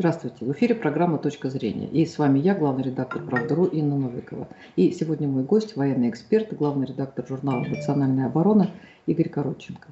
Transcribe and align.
Здравствуйте. 0.00 0.44
В 0.44 0.52
эфире 0.52 0.76
программа 0.76 1.18
«Точка 1.18 1.50
зрения». 1.50 1.88
И 1.88 2.06
с 2.06 2.18
вами 2.18 2.38
я, 2.38 2.54
главный 2.54 2.84
редактор 2.84 3.20
«Правда.ру» 3.20 3.64
Инна 3.64 3.98
Новикова. 3.98 4.46
И 4.76 4.92
сегодня 4.92 5.26
мой 5.26 5.42
гость, 5.42 5.74
военный 5.74 6.08
эксперт, 6.08 6.56
главный 6.56 6.86
редактор 6.86 7.26
журнала 7.26 7.64
«Национальная 7.64 8.26
оборона» 8.26 8.70
Игорь 9.06 9.28
Коротченко. 9.28 9.88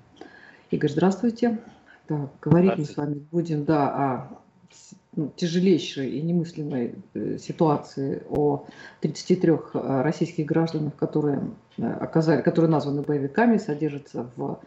Игорь, 0.71 0.91
здравствуйте. 0.91 1.59
Да, 2.09 2.29
говорить 2.41 2.79
мы 2.79 2.85
с 2.85 2.97
вами 2.97 3.15
будем 3.33 3.65
да, 3.65 3.89
о 3.89 4.29
ну, 5.17 5.33
тяжелейшей 5.35 6.09
и 6.09 6.23
немыслимой 6.23 6.95
э, 7.15 7.39
ситуации 7.39 8.23
о 8.31 8.65
33 9.01 9.51
э, 9.51 10.03
российских 10.03 10.47
гражданах, 10.47 10.95
которые, 10.95 11.51
э, 11.79 11.83
оказали, 11.85 12.43
которые 12.43 12.71
названы 12.71 13.03
боевиками, 13.03 13.57
содержатся 13.57 14.31
в 14.37 14.61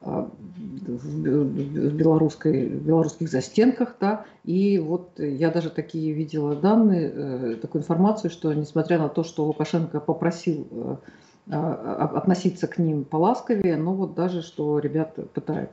в 0.00 1.92
белорусской, 1.94 2.68
в 2.68 2.86
белорусских 2.86 3.28
застенках, 3.28 3.96
да, 4.00 4.24
и 4.44 4.78
вот 4.78 5.18
я 5.18 5.50
даже 5.50 5.70
такие 5.70 6.12
видела 6.12 6.54
данные, 6.54 7.12
э, 7.12 7.56
такую 7.60 7.82
информацию, 7.82 8.30
что 8.30 8.52
несмотря 8.52 8.98
на 8.98 9.08
то, 9.08 9.24
что 9.24 9.44
Лукашенко 9.44 10.00
попросил 10.00 10.66
э, 10.70 10.96
а, 11.50 12.10
относиться 12.16 12.66
к 12.66 12.78
ним 12.78 13.04
поласковее, 13.04 13.76
но 13.76 13.94
вот 13.94 14.14
даже 14.14 14.42
что 14.42 14.78
ребята 14.78 15.22
пытают. 15.22 15.70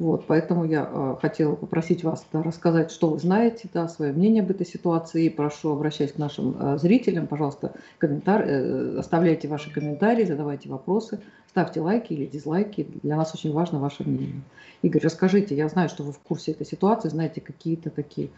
Вот, 0.00 0.26
поэтому 0.26 0.64
я 0.64 0.88
э, 0.90 1.16
хотела 1.20 1.54
попросить 1.54 2.02
вас 2.02 2.26
да, 2.32 2.42
рассказать, 2.42 2.90
что 2.90 3.10
вы 3.10 3.18
знаете, 3.20 3.68
да, 3.72 3.86
свое 3.86 4.12
мнение 4.12 4.42
об 4.42 4.50
этой 4.50 4.66
ситуации. 4.66 5.26
И 5.26 5.30
прошу, 5.30 5.70
обращаясь 5.70 6.12
к 6.12 6.18
нашим 6.18 6.56
э, 6.58 6.78
зрителям, 6.78 7.28
пожалуйста, 7.28 7.74
комментар... 7.98 8.42
э, 8.42 8.98
оставляйте 8.98 9.46
ваши 9.46 9.72
комментарии, 9.72 10.24
задавайте 10.24 10.68
вопросы, 10.68 11.20
ставьте 11.48 11.80
лайки 11.80 12.12
или 12.12 12.26
дизлайки. 12.26 12.88
Для 13.04 13.16
нас 13.16 13.32
очень 13.34 13.52
важно 13.52 13.78
ваше 13.78 14.02
мнение. 14.02 14.42
Игорь, 14.82 15.02
расскажите, 15.02 15.54
я 15.54 15.68
знаю, 15.68 15.88
что 15.88 16.02
вы 16.02 16.12
в 16.12 16.18
курсе 16.18 16.50
этой 16.50 16.66
ситуации, 16.66 17.08
знаете 17.08 17.40
какие-то 17.40 17.90
такие 17.90 18.30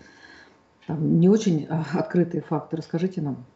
там, 0.86 1.18
не 1.18 1.30
очень 1.30 1.64
э, 1.64 1.82
открытые 1.94 2.42
факты. 2.42 2.76
Расскажите 2.76 3.22
нам. 3.22 3.46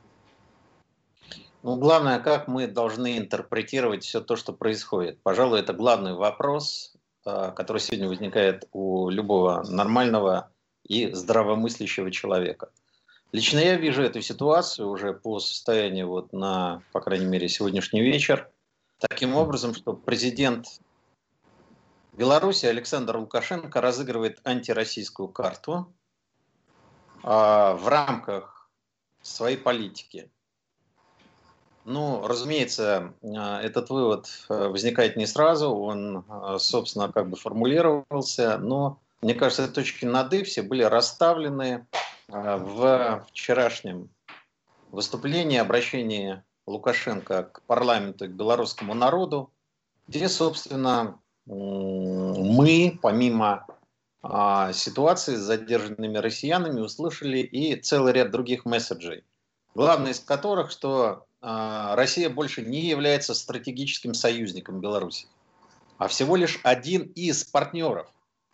Ну, 1.62 1.76
главное, 1.76 2.18
как 2.18 2.48
мы 2.48 2.66
должны 2.66 3.18
интерпретировать 3.18 4.04
все 4.04 4.22
то, 4.22 4.36
что 4.36 4.54
происходит. 4.54 5.18
Пожалуй, 5.22 5.60
это 5.60 5.74
главный 5.74 6.14
вопрос, 6.14 6.94
который 7.24 7.80
сегодня 7.80 8.08
возникает 8.08 8.68
у 8.72 9.10
любого 9.10 9.62
нормального 9.68 10.50
и 10.84 11.12
здравомыслящего 11.12 12.10
человека. 12.10 12.70
Лично 13.32 13.58
я 13.58 13.76
вижу 13.76 14.02
эту 14.02 14.22
ситуацию 14.22 14.88
уже 14.88 15.12
по 15.12 15.38
состоянию 15.38 16.08
вот 16.08 16.32
на, 16.32 16.82
по 16.92 17.00
крайней 17.00 17.26
мере, 17.26 17.48
сегодняшний 17.48 18.02
вечер, 18.02 18.50
таким 18.98 19.36
образом, 19.36 19.74
что 19.74 19.92
президент 19.92 20.66
Беларуси 22.12 22.66
Александр 22.66 23.16
Лукашенко 23.16 23.80
разыгрывает 23.80 24.40
антироссийскую 24.44 25.28
карту 25.28 25.92
а, 27.22 27.74
в 27.74 27.86
рамках 27.86 28.68
своей 29.22 29.56
политики. 29.56 30.30
Ну, 31.84 32.26
разумеется, 32.26 33.14
а, 33.22 33.60
этот 33.62 33.88
вывод 33.90 34.28
э, 34.48 34.68
возникает 34.68 35.16
не 35.16 35.26
сразу, 35.26 35.70
он, 35.74 36.24
а, 36.28 36.58
собственно, 36.58 37.10
как 37.10 37.30
бы 37.30 37.36
формулировался, 37.36 38.58
но, 38.58 38.98
мне 39.22 39.34
кажется, 39.34 39.66
точки 39.66 40.04
над 40.04 40.32
«и» 40.34 40.42
все 40.42 40.62
были 40.62 40.82
расставлены 40.82 41.86
а, 42.28 42.58
в 42.58 43.26
вчерашнем 43.28 44.10
выступлении, 44.90 45.58
обращении 45.58 46.42
Лукашенко 46.66 47.44
к 47.44 47.62
парламенту 47.62 48.26
и 48.26 48.28
к 48.28 48.32
белорусскому 48.32 48.92
народу, 48.92 49.50
где, 50.06 50.28
собственно, 50.28 51.18
мы, 51.46 52.98
помимо 53.00 53.66
ситуации 54.72 55.36
с 55.36 55.40
задержанными 55.40 56.18
россиянами, 56.18 56.80
услышали 56.80 57.38
и 57.38 57.74
целый 57.76 58.12
ряд 58.12 58.30
других 58.30 58.64
месседжей. 58.64 59.24
Главное 59.74 60.12
из 60.12 60.20
которых, 60.20 60.70
что 60.70 61.26
Россия 61.42 62.28
больше 62.28 62.62
не 62.62 62.82
является 62.82 63.34
стратегическим 63.34 64.14
союзником 64.14 64.80
Беларуси, 64.80 65.26
а 65.98 66.08
всего 66.08 66.36
лишь 66.36 66.60
один 66.62 67.12
из 67.14 67.44
партнеров, 67.44 68.08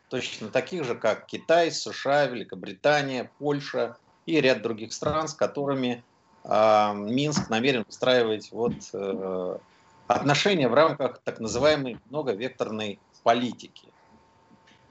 точно 0.09 0.49
таких 0.49 0.85
же, 0.85 0.95
как 0.95 1.27
Китай, 1.27 1.71
США, 1.73 2.27
Великобритания, 2.27 3.31
Польша 3.39 3.97
и 4.25 4.41
ряд 4.41 4.63
других 4.63 4.93
стран, 4.93 5.29
с 5.29 5.35
которыми 5.35 6.05
э, 6.45 6.93
Минск 6.95 7.51
намерен 7.51 7.85
устраивать 7.89 8.51
вот, 8.53 8.75
э, 8.93 9.59
отношения 10.07 10.69
в 10.69 10.75
рамках 10.75 11.21
так 11.25 11.41
называемой 11.41 11.99
многовекторной 12.11 12.99
политики. 13.23 13.89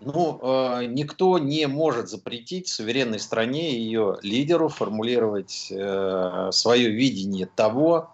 Ну, 0.01 0.39
э, 0.41 0.85
никто 0.85 1.39
не 1.39 1.67
может 1.67 2.09
запретить 2.09 2.67
суверенной 2.67 3.19
стране 3.19 3.71
и 3.71 3.79
ее 3.79 4.17
лидеру 4.21 4.69
формулировать 4.69 5.69
э, 5.71 6.49
свое 6.51 6.89
видение 6.89 7.45
того, 7.47 8.13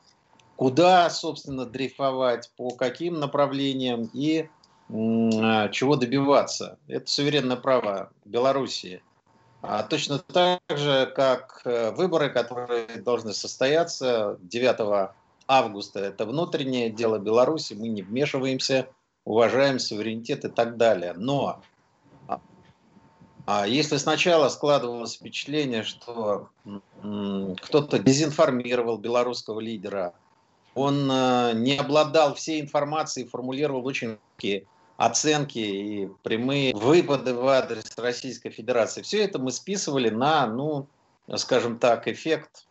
куда, 0.55 1.09
собственно, 1.09 1.65
дрейфовать, 1.65 2.51
по 2.55 2.69
каким 2.69 3.19
направлениям 3.19 4.09
и 4.13 4.47
э, 4.89 5.71
чего 5.71 5.95
добиваться. 5.95 6.77
Это 6.87 7.09
суверенное 7.09 7.57
право 7.57 8.11
Белоруссии. 8.25 9.01
А 9.63 9.83
точно 9.83 10.19
так 10.19 10.59
же, 10.69 11.11
как 11.15 11.61
э, 11.65 11.91
выборы, 11.91 12.29
которые 12.29 12.87
должны 12.97 13.33
состояться 13.33 14.37
9 14.41 15.11
августа, 15.47 15.99
это 15.99 16.25
внутреннее 16.25 16.89
дело 16.89 17.19
Беларуси, 17.19 17.73
мы 17.73 17.87
не 17.87 18.01
вмешиваемся, 18.01 18.87
уважаем 19.23 19.77
суверенитет 19.77 20.45
и 20.45 20.49
так 20.49 20.77
далее. 20.77 21.13
Но 21.15 21.61
если 23.67 23.97
сначала 23.97 24.49
складывалось 24.49 25.15
впечатление, 25.15 25.83
что 25.83 26.49
кто-то 27.01 27.99
дезинформировал 27.99 28.97
белорусского 28.97 29.59
лидера, 29.59 30.13
он 30.73 31.09
э, 31.11 31.51
не 31.55 31.77
обладал 31.77 32.35
всей 32.35 32.61
информацией, 32.61 33.27
формулировал 33.27 33.85
очень 33.85 34.17
оценки 34.97 35.59
и 35.59 36.09
прямые 36.23 36.73
выпады 36.75 37.33
в 37.33 37.47
адрес 37.47 37.91
Российской 37.97 38.51
Федерации. 38.51 39.01
Все 39.01 39.23
это 39.23 39.39
мы 39.39 39.51
списывали 39.51 40.09
на, 40.09 40.47
ну, 40.47 40.87
скажем 41.35 41.79
так, 41.79 42.07
эффект, 42.07 42.67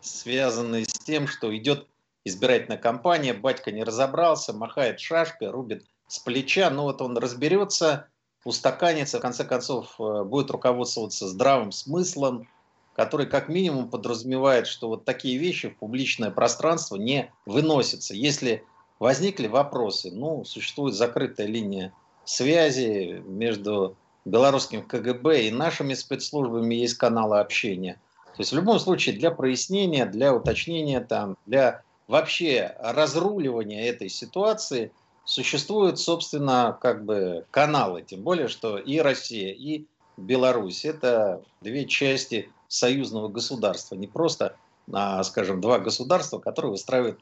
связанный 0.00 0.84
с 0.84 0.92
тем, 0.92 1.28
что 1.28 1.54
идет 1.56 1.86
избирательная 2.24 2.78
кампания, 2.78 3.34
батька 3.34 3.70
не 3.70 3.84
разобрался, 3.84 4.52
махает 4.52 4.98
шашкой, 4.98 5.50
рубит 5.50 5.84
с 6.08 6.18
плеча, 6.18 6.70
ну 6.70 6.84
вот 6.84 7.02
он 7.02 7.18
разберется, 7.18 8.08
устаканится, 8.44 9.18
в 9.18 9.22
конце 9.22 9.44
концов, 9.44 9.94
э, 9.98 10.22
будет 10.24 10.50
руководствоваться 10.50 11.26
здравым 11.26 11.72
смыслом, 11.72 12.46
который 12.94 13.26
как 13.26 13.48
минимум 13.48 13.90
подразумевает, 13.90 14.66
что 14.66 14.88
вот 14.88 15.04
такие 15.04 15.38
вещи 15.38 15.70
в 15.70 15.76
публичное 15.76 16.30
пространство 16.30 16.96
не 16.96 17.32
выносятся. 17.46 18.14
Если 18.14 18.64
возникли 19.00 19.48
вопросы, 19.48 20.10
ну, 20.12 20.44
существует 20.44 20.94
закрытая 20.94 21.46
линия 21.46 21.92
связи 22.24 23.22
между 23.26 23.96
белорусским 24.24 24.82
КГБ 24.86 25.44
и 25.44 25.50
нашими 25.50 25.94
спецслужбами, 25.94 26.74
есть 26.74 26.94
каналы 26.94 27.40
общения. 27.40 28.00
То 28.36 28.40
есть 28.40 28.52
в 28.52 28.56
любом 28.56 28.78
случае 28.78 29.16
для 29.16 29.30
прояснения, 29.30 30.06
для 30.06 30.34
уточнения, 30.34 31.00
там, 31.00 31.36
для 31.46 31.82
вообще 32.06 32.76
разруливания 32.78 33.84
этой 33.86 34.08
ситуации– 34.08 34.92
существуют, 35.24 35.98
собственно, 35.98 36.76
как 36.80 37.04
бы 37.04 37.46
каналы, 37.50 38.02
тем 38.02 38.22
более, 38.22 38.48
что 38.48 38.78
и 38.78 38.98
Россия, 38.98 39.52
и 39.52 39.86
Беларусь– 40.16 40.84
это 40.86 41.42
две 41.60 41.86
части 41.86 42.50
союзного 42.68 43.28
государства, 43.28 43.94
не 43.94 44.06
просто, 44.06 44.56
а, 44.92 45.22
скажем, 45.24 45.60
два 45.60 45.78
государства, 45.78 46.38
которые 46.38 46.72
выстраивают 46.72 47.20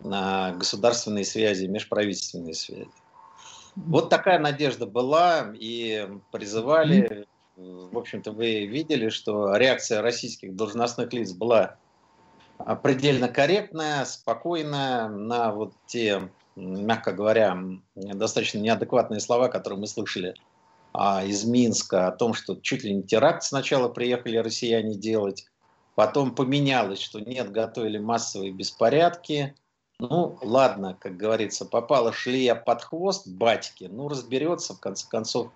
межгосударственные 0.00 1.24
связи, 1.24 1.66
межправительственные 1.66 2.54
связи. 2.54 2.88
Вот 3.76 4.08
такая 4.10 4.38
надежда 4.38 4.86
была, 4.86 5.52
и 5.54 6.08
призывали, 6.32 7.26
в 7.56 7.96
общем-то, 7.96 8.32
вы 8.32 8.66
видели, 8.66 9.08
что 9.08 9.54
реакция 9.56 10.02
российских 10.02 10.56
должностных 10.56 11.12
лиц 11.12 11.32
была 11.32 11.76
предельно 12.82 13.28
корректная, 13.28 14.04
спокойная 14.04 15.08
на 15.08 15.52
вот 15.52 15.74
те 15.86 16.28
мягко 16.58 17.12
говоря, 17.12 17.56
достаточно 17.94 18.58
неадекватные 18.58 19.20
слова, 19.20 19.48
которые 19.48 19.80
мы 19.80 19.86
слышали 19.86 20.34
а, 20.92 21.24
из 21.24 21.44
Минска 21.44 22.08
о 22.08 22.12
том, 22.12 22.34
что 22.34 22.56
чуть 22.56 22.84
ли 22.84 22.94
не 22.94 23.02
теракт 23.02 23.42
сначала 23.42 23.88
приехали 23.88 24.36
россияне 24.38 24.94
делать, 24.94 25.46
потом 25.94 26.34
поменялось, 26.34 27.00
что 27.00 27.20
нет, 27.20 27.52
готовили 27.52 27.98
массовые 27.98 28.52
беспорядки. 28.52 29.54
Ну, 30.00 30.38
ладно, 30.42 30.96
как 30.98 31.16
говорится, 31.16 31.64
попала 31.64 32.12
шлея 32.12 32.54
под 32.54 32.82
хвост 32.82 33.26
батьки, 33.26 33.88
ну, 33.90 34.08
разберется, 34.08 34.74
в 34.74 34.80
конце 34.80 35.08
концов, 35.08 35.50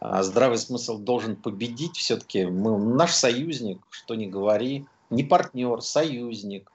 а, 0.00 0.22
здравый 0.22 0.58
смысл 0.58 0.98
должен 0.98 1.36
победить. 1.36 1.96
Все-таки 1.96 2.46
мы 2.46 2.78
наш 2.78 3.12
союзник, 3.12 3.80
что 3.90 4.14
не 4.14 4.26
говори, 4.26 4.86
не 5.10 5.24
партнер, 5.24 5.82
союзник. 5.82 6.70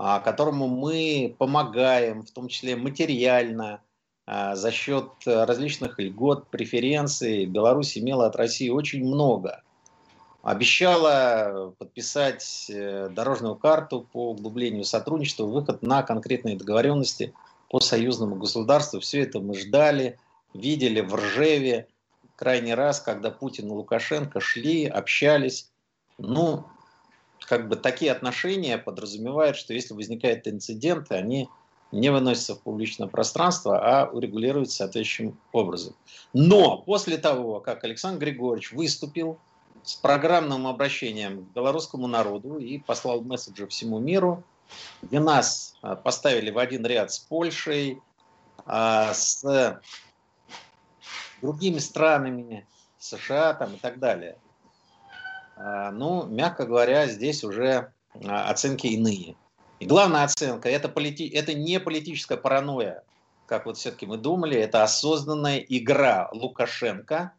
А, 0.00 0.20
которому 0.20 0.68
мы 0.68 1.34
помогаем, 1.38 2.22
в 2.22 2.30
том 2.30 2.46
числе 2.46 2.76
материально, 2.76 3.82
а, 4.26 4.54
за 4.54 4.70
счет 4.70 5.10
различных 5.26 5.98
льгот, 5.98 6.46
преференций. 6.50 7.46
Беларусь 7.46 7.98
имела 7.98 8.26
от 8.26 8.36
России 8.36 8.68
очень 8.68 9.04
много. 9.04 9.62
обещала 10.42 11.74
подписать 11.78 12.70
э, 12.70 13.08
дорожную 13.10 13.56
карту 13.56 14.06
по 14.12 14.30
углублению 14.30 14.84
сотрудничества, 14.84 15.44
выход 15.44 15.82
на 15.82 16.02
конкретные 16.04 16.56
договоренности 16.56 17.34
по 17.68 17.80
союзному 17.80 18.36
государству. 18.36 19.00
Все 19.00 19.22
это 19.22 19.40
мы 19.40 19.56
ждали, 19.56 20.16
видели 20.54 21.00
в 21.00 21.12
Ржеве 21.14 21.88
крайний 22.36 22.74
раз, 22.74 23.00
когда 23.00 23.30
Путин 23.30 23.66
и 23.66 23.72
Лукашенко 23.72 24.40
шли, 24.40 24.86
общались. 24.86 25.70
Ну, 26.18 26.64
как 27.46 27.68
бы 27.68 27.76
такие 27.76 28.12
отношения 28.12 28.78
подразумевают, 28.78 29.56
что 29.56 29.74
если 29.74 29.94
возникают 29.94 30.46
инциденты, 30.46 31.14
они 31.14 31.48
не 31.92 32.10
выносятся 32.10 32.54
в 32.54 32.60
публичное 32.60 33.08
пространство, 33.08 33.78
а 33.78 34.10
урегулируются 34.10 34.78
соответствующим 34.78 35.38
образом. 35.52 35.94
Но 36.32 36.78
после 36.78 37.16
того, 37.16 37.60
как 37.60 37.84
Александр 37.84 38.26
Григорьевич 38.26 38.72
выступил 38.72 39.38
с 39.82 39.94
программным 39.94 40.66
обращением 40.66 41.46
к 41.46 41.54
белорусскому 41.54 42.06
народу 42.06 42.58
и 42.58 42.78
послал 42.78 43.22
месседжи 43.22 43.66
всему 43.66 43.98
миру, 43.98 44.42
где 45.00 45.18
нас 45.18 45.76
а, 45.80 45.96
поставили 45.96 46.50
в 46.50 46.58
один 46.58 46.84
ряд 46.84 47.10
с 47.10 47.18
Польшей, 47.18 48.02
а, 48.66 49.14
с 49.14 49.80
другими 51.40 51.78
странами, 51.78 52.66
США 52.98 53.54
там, 53.54 53.74
и 53.74 53.78
так 53.78 53.98
далее. 53.98 54.36
А, 55.58 55.90
ну, 55.90 56.26
мягко 56.26 56.64
говоря, 56.66 57.06
здесь 57.06 57.42
уже 57.44 57.92
оценки 58.24 58.86
иные. 58.86 59.34
И 59.80 59.86
главная 59.86 60.24
оценка 60.24 60.68
это, 60.68 60.88
полити... 60.88 61.28
это 61.28 61.54
не 61.54 61.80
политическая 61.80 62.36
паранойя, 62.36 63.02
как 63.46 63.66
вот 63.66 63.76
все-таки 63.76 64.06
мы 64.06 64.16
думали, 64.16 64.56
это 64.56 64.82
осознанная 64.82 65.58
игра 65.58 66.28
Лукашенко, 66.32 67.32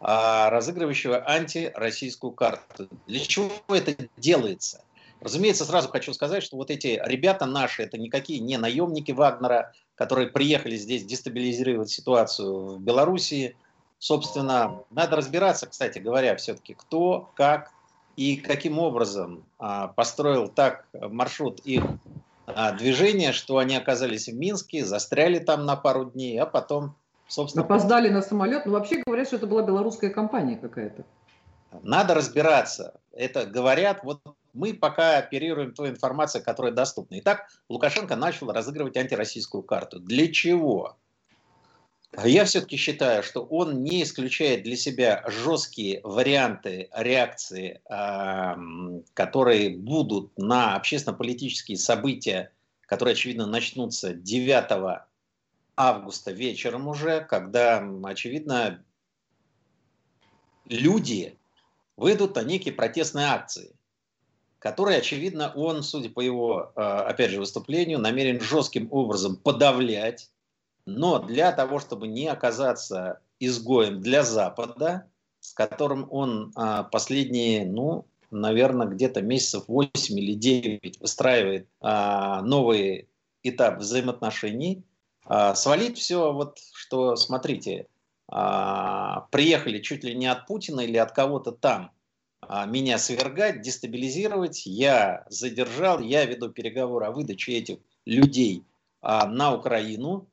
а, 0.00 0.50
разыгрывающего 0.50 1.22
антироссийскую 1.28 2.32
карту. 2.32 2.88
Для 3.06 3.20
чего 3.20 3.50
это 3.68 3.96
делается? 4.16 4.84
Разумеется, 5.20 5.64
сразу 5.64 5.88
хочу 5.88 6.12
сказать, 6.12 6.42
что 6.42 6.56
вот 6.56 6.70
эти 6.70 7.00
ребята 7.04 7.46
наши, 7.46 7.84
это 7.84 7.96
никакие 7.96 8.40
не 8.40 8.58
наемники 8.58 9.12
Вагнера, 9.12 9.72
которые 9.94 10.28
приехали 10.28 10.76
здесь 10.76 11.04
дестабилизировать 11.04 11.90
ситуацию 11.90 12.76
в 12.76 12.80
Белоруссии. 12.80 13.56
Собственно, 14.02 14.82
надо 14.90 15.14
разбираться, 15.14 15.68
кстати 15.68 16.00
говоря, 16.00 16.34
все-таки 16.34 16.74
кто, 16.74 17.30
как 17.36 17.70
и 18.16 18.34
каким 18.34 18.80
образом 18.80 19.44
а, 19.60 19.86
построил 19.86 20.48
так 20.48 20.88
маршрут 20.92 21.60
их 21.60 21.84
а, 22.46 22.72
движения, 22.72 23.30
что 23.30 23.58
они 23.58 23.76
оказались 23.76 24.26
в 24.26 24.34
Минске, 24.34 24.84
застряли 24.84 25.38
там 25.38 25.66
на 25.66 25.76
пару 25.76 26.06
дней, 26.06 26.36
а 26.40 26.46
потом, 26.46 26.96
собственно... 27.28 27.64
Опоздали 27.64 28.08
на 28.08 28.22
самолет. 28.22 28.66
Ну, 28.66 28.72
вообще 28.72 29.04
говорят, 29.06 29.28
что 29.28 29.36
это 29.36 29.46
была 29.46 29.62
белорусская 29.62 30.10
компания 30.10 30.56
какая-то. 30.56 31.04
Надо 31.84 32.14
разбираться. 32.14 32.98
Это 33.12 33.46
говорят, 33.46 34.02
вот 34.02 34.18
мы 34.52 34.74
пока 34.74 35.18
оперируем 35.18 35.74
той 35.74 35.90
информацией, 35.90 36.42
которая 36.42 36.72
доступна. 36.72 37.20
Итак, 37.20 37.46
Лукашенко 37.68 38.16
начал 38.16 38.50
разыгрывать 38.50 38.96
антироссийскую 38.96 39.62
карту. 39.62 40.00
Для 40.00 40.26
чего? 40.26 40.96
Я 42.24 42.44
все-таки 42.44 42.76
считаю, 42.76 43.22
что 43.22 43.42
он 43.42 43.82
не 43.82 44.02
исключает 44.02 44.64
для 44.64 44.76
себя 44.76 45.24
жесткие 45.28 46.00
варианты 46.04 46.90
реакции, 46.94 47.80
которые 49.14 49.70
будут 49.70 50.36
на 50.36 50.76
общественно-политические 50.76 51.78
события, 51.78 52.52
которые, 52.82 53.14
очевидно, 53.14 53.46
начнутся 53.46 54.12
9 54.12 55.02
августа 55.74 56.32
вечером 56.32 56.88
уже, 56.88 57.22
когда, 57.22 57.82
очевидно, 58.04 58.84
люди 60.66 61.38
выйдут 61.96 62.34
на 62.34 62.42
некие 62.42 62.74
протестные 62.74 63.26
акции, 63.26 63.74
которые, 64.58 64.98
очевидно, 64.98 65.50
он, 65.54 65.82
судя 65.82 66.10
по 66.10 66.20
его, 66.20 66.72
а, 66.76 67.04
опять 67.04 67.30
же, 67.30 67.40
выступлению, 67.40 67.98
намерен 67.98 68.38
жестким 68.38 68.88
образом 68.92 69.36
подавлять, 69.36 70.30
но 70.86 71.18
для 71.18 71.52
того, 71.52 71.78
чтобы 71.78 72.08
не 72.08 72.26
оказаться 72.26 73.20
изгоем 73.38 74.00
для 74.00 74.22
Запада, 74.22 75.06
с 75.40 75.52
которым 75.52 76.06
он 76.10 76.52
а, 76.54 76.84
последние, 76.84 77.66
ну, 77.66 78.06
наверное, 78.30 78.86
где-то 78.86 79.22
месяцев 79.22 79.64
8 79.66 80.18
или 80.18 80.34
9 80.34 81.00
выстраивает 81.00 81.68
а, 81.80 82.42
новый 82.42 83.08
этап 83.42 83.78
взаимоотношений, 83.78 84.84
а, 85.26 85.54
свалить 85.54 85.98
все, 85.98 86.32
вот 86.32 86.58
что, 86.72 87.16
смотрите, 87.16 87.86
приехали 88.28 89.80
чуть 89.80 90.04
ли 90.04 90.14
не 90.14 90.26
от 90.26 90.46
Путина 90.46 90.80
или 90.80 90.96
от 90.96 91.12
кого-то 91.12 91.52
там 91.52 91.90
меня 92.66 92.96
свергать, 92.96 93.60
дестабилизировать, 93.60 94.64
я 94.64 95.26
задержал, 95.28 96.00
я 96.00 96.24
веду 96.24 96.48
переговоры 96.48 97.04
о 97.04 97.10
выдаче 97.10 97.52
этих 97.52 97.78
людей 98.06 98.64
на 99.02 99.54
Украину, 99.54 100.30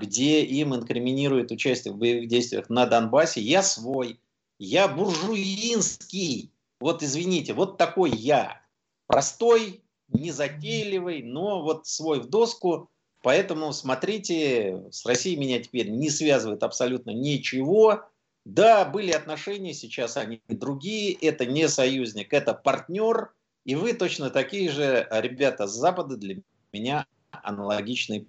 где 0.00 0.44
им 0.44 0.74
инкриминируют 0.74 1.50
участие 1.50 1.94
в 1.94 1.96
боевых 1.96 2.28
действиях 2.28 2.68
на 2.68 2.86
Донбассе. 2.86 3.40
Я 3.40 3.62
свой, 3.62 4.20
я 4.58 4.88
буржуинский. 4.88 6.52
Вот 6.80 7.02
извините, 7.02 7.54
вот 7.54 7.78
такой 7.78 8.10
я. 8.10 8.60
Простой, 9.06 9.82
незатейливый, 10.08 11.22
но 11.22 11.62
вот 11.62 11.86
свой 11.86 12.20
в 12.20 12.28
доску. 12.28 12.90
Поэтому 13.22 13.72
смотрите, 13.72 14.84
с 14.90 15.06
Россией 15.06 15.36
меня 15.36 15.62
теперь 15.62 15.88
не 15.88 16.10
связывает 16.10 16.62
абсолютно 16.62 17.10
ничего. 17.10 18.02
Да, 18.44 18.84
были 18.84 19.12
отношения, 19.12 19.72
сейчас 19.72 20.18
они 20.18 20.42
другие. 20.48 21.14
Это 21.14 21.46
не 21.46 21.68
союзник, 21.68 22.34
это 22.34 22.52
партнер. 22.52 23.32
И 23.64 23.76
вы 23.76 23.94
точно 23.94 24.28
такие 24.28 24.70
же 24.70 25.08
ребята 25.10 25.66
с 25.66 25.72
Запада 25.72 26.18
для 26.18 26.42
меня 26.70 27.06
аналогичный 27.30 28.28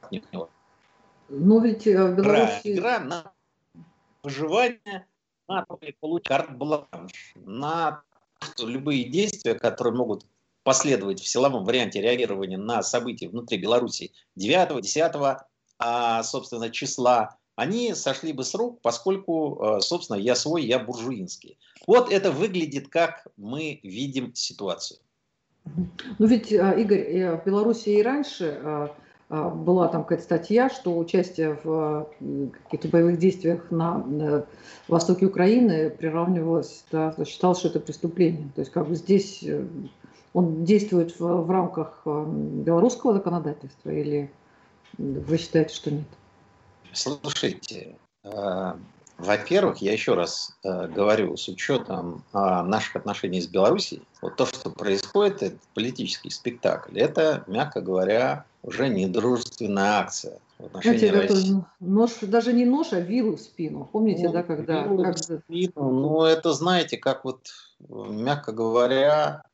партнер 0.00 0.22
партнера. 0.22 0.48
Но 1.28 1.60
ведь 1.60 1.86
э, 1.86 2.12
в 2.12 2.16
Беларуси... 2.16 2.60
Игра 2.64 2.98
на 3.00 3.32
выживание, 4.22 5.06
на 5.48 5.64
получить 6.00 6.28
карт-бланш, 6.28 7.34
на 7.36 8.02
любые 8.58 9.04
действия, 9.04 9.54
которые 9.54 9.94
могут 9.94 10.26
последовать 10.62 11.20
в 11.20 11.26
силовом 11.26 11.64
варианте 11.64 12.00
реагирования 12.00 12.58
на 12.58 12.82
события 12.82 13.28
внутри 13.28 13.58
Беларуси 13.58 14.12
9-10 14.38 15.38
а, 15.78 16.22
собственно, 16.22 16.70
числа, 16.70 17.36
они 17.56 17.94
сошли 17.94 18.32
бы 18.32 18.44
с 18.44 18.54
рук, 18.54 18.80
поскольку, 18.82 19.60
э, 19.60 19.80
собственно, 19.80 20.16
я 20.16 20.34
свой, 20.36 20.64
я 20.64 20.78
буржуинский. 20.78 21.58
Вот 21.86 22.12
это 22.12 22.30
выглядит, 22.30 22.88
как 22.88 23.26
мы 23.36 23.80
видим 23.82 24.34
ситуацию. 24.34 25.00
Ну 25.64 26.26
ведь, 26.26 26.52
э, 26.52 26.80
Игорь, 26.80 27.36
в 27.36 27.44
Беларуси 27.44 27.88
и 27.88 28.02
раньше 28.02 28.92
была 29.32 29.88
там 29.88 30.02
какая-то 30.02 30.24
статья, 30.24 30.68
что 30.68 30.96
участие 30.98 31.58
в 31.64 32.06
каких-то 32.64 32.88
боевых 32.88 33.18
действиях 33.18 33.70
на, 33.70 34.44
востоке 34.88 35.26
Украины 35.26 35.90
приравнивалось, 35.90 36.84
да, 36.90 37.14
считалось, 37.24 37.58
что 37.58 37.68
это 37.68 37.80
преступление. 37.80 38.50
То 38.54 38.60
есть 38.60 38.72
как 38.72 38.88
бы 38.88 38.94
здесь 38.94 39.42
э, 39.42 39.64
он 40.34 40.64
действует 40.64 41.18
в, 41.18 41.44
в 41.44 41.50
рамках 41.50 42.02
э, 42.04 42.24
белорусского 42.26 43.14
законодательства 43.14 43.90
или 43.90 44.30
вы 44.98 45.38
считаете, 45.38 45.74
что 45.74 45.90
нет? 45.90 46.06
Слушайте, 46.92 47.96
э, 48.24 48.72
во-первых, 49.22 49.78
я 49.78 49.92
еще 49.92 50.14
раз 50.14 50.56
э, 50.64 50.88
говорю, 50.88 51.36
с 51.36 51.48
учетом 51.48 52.24
э, 52.32 52.38
наших 52.38 52.96
отношений 52.96 53.40
с 53.40 53.46
Беларусью, 53.46 54.02
вот 54.20 54.36
то, 54.36 54.46
что 54.46 54.70
происходит, 54.70 55.42
это 55.42 55.56
политический 55.74 56.30
спектакль, 56.30 56.98
это, 56.98 57.44
мягко 57.46 57.80
говоря, 57.80 58.44
уже 58.62 58.88
не 58.88 59.06
дружественная 59.06 60.00
акция. 60.00 60.38
Знаете, 60.82 61.06
это 61.08 61.64
нож, 61.80 62.18
даже 62.22 62.52
не 62.52 62.64
нож, 62.64 62.92
а 62.92 63.00
вилы 63.00 63.36
в 63.36 63.40
спину. 63.40 63.88
Помните, 63.90 64.26
ну, 64.26 64.32
да, 64.32 64.42
когда... 64.42 64.84
Как... 64.84 65.16
В 65.16 65.18
спину, 65.18 65.72
ну, 65.90 66.22
это, 66.22 66.52
знаете, 66.52 66.96
как 66.96 67.24
вот, 67.24 67.48
мягко 67.88 68.52
говоря, 68.52 69.44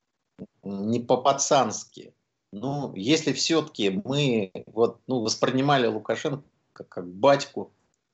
не 0.62 1.00
по-пацански. 1.00 2.12
Ну, 2.52 2.94
если 2.94 3.32
все-таки 3.32 4.00
мы 4.04 4.50
вот, 4.66 4.98
ну, 5.06 5.20
воспринимали 5.20 5.86
Лукашенко 5.86 6.42
как 6.72 7.06
батьку, 7.06 7.70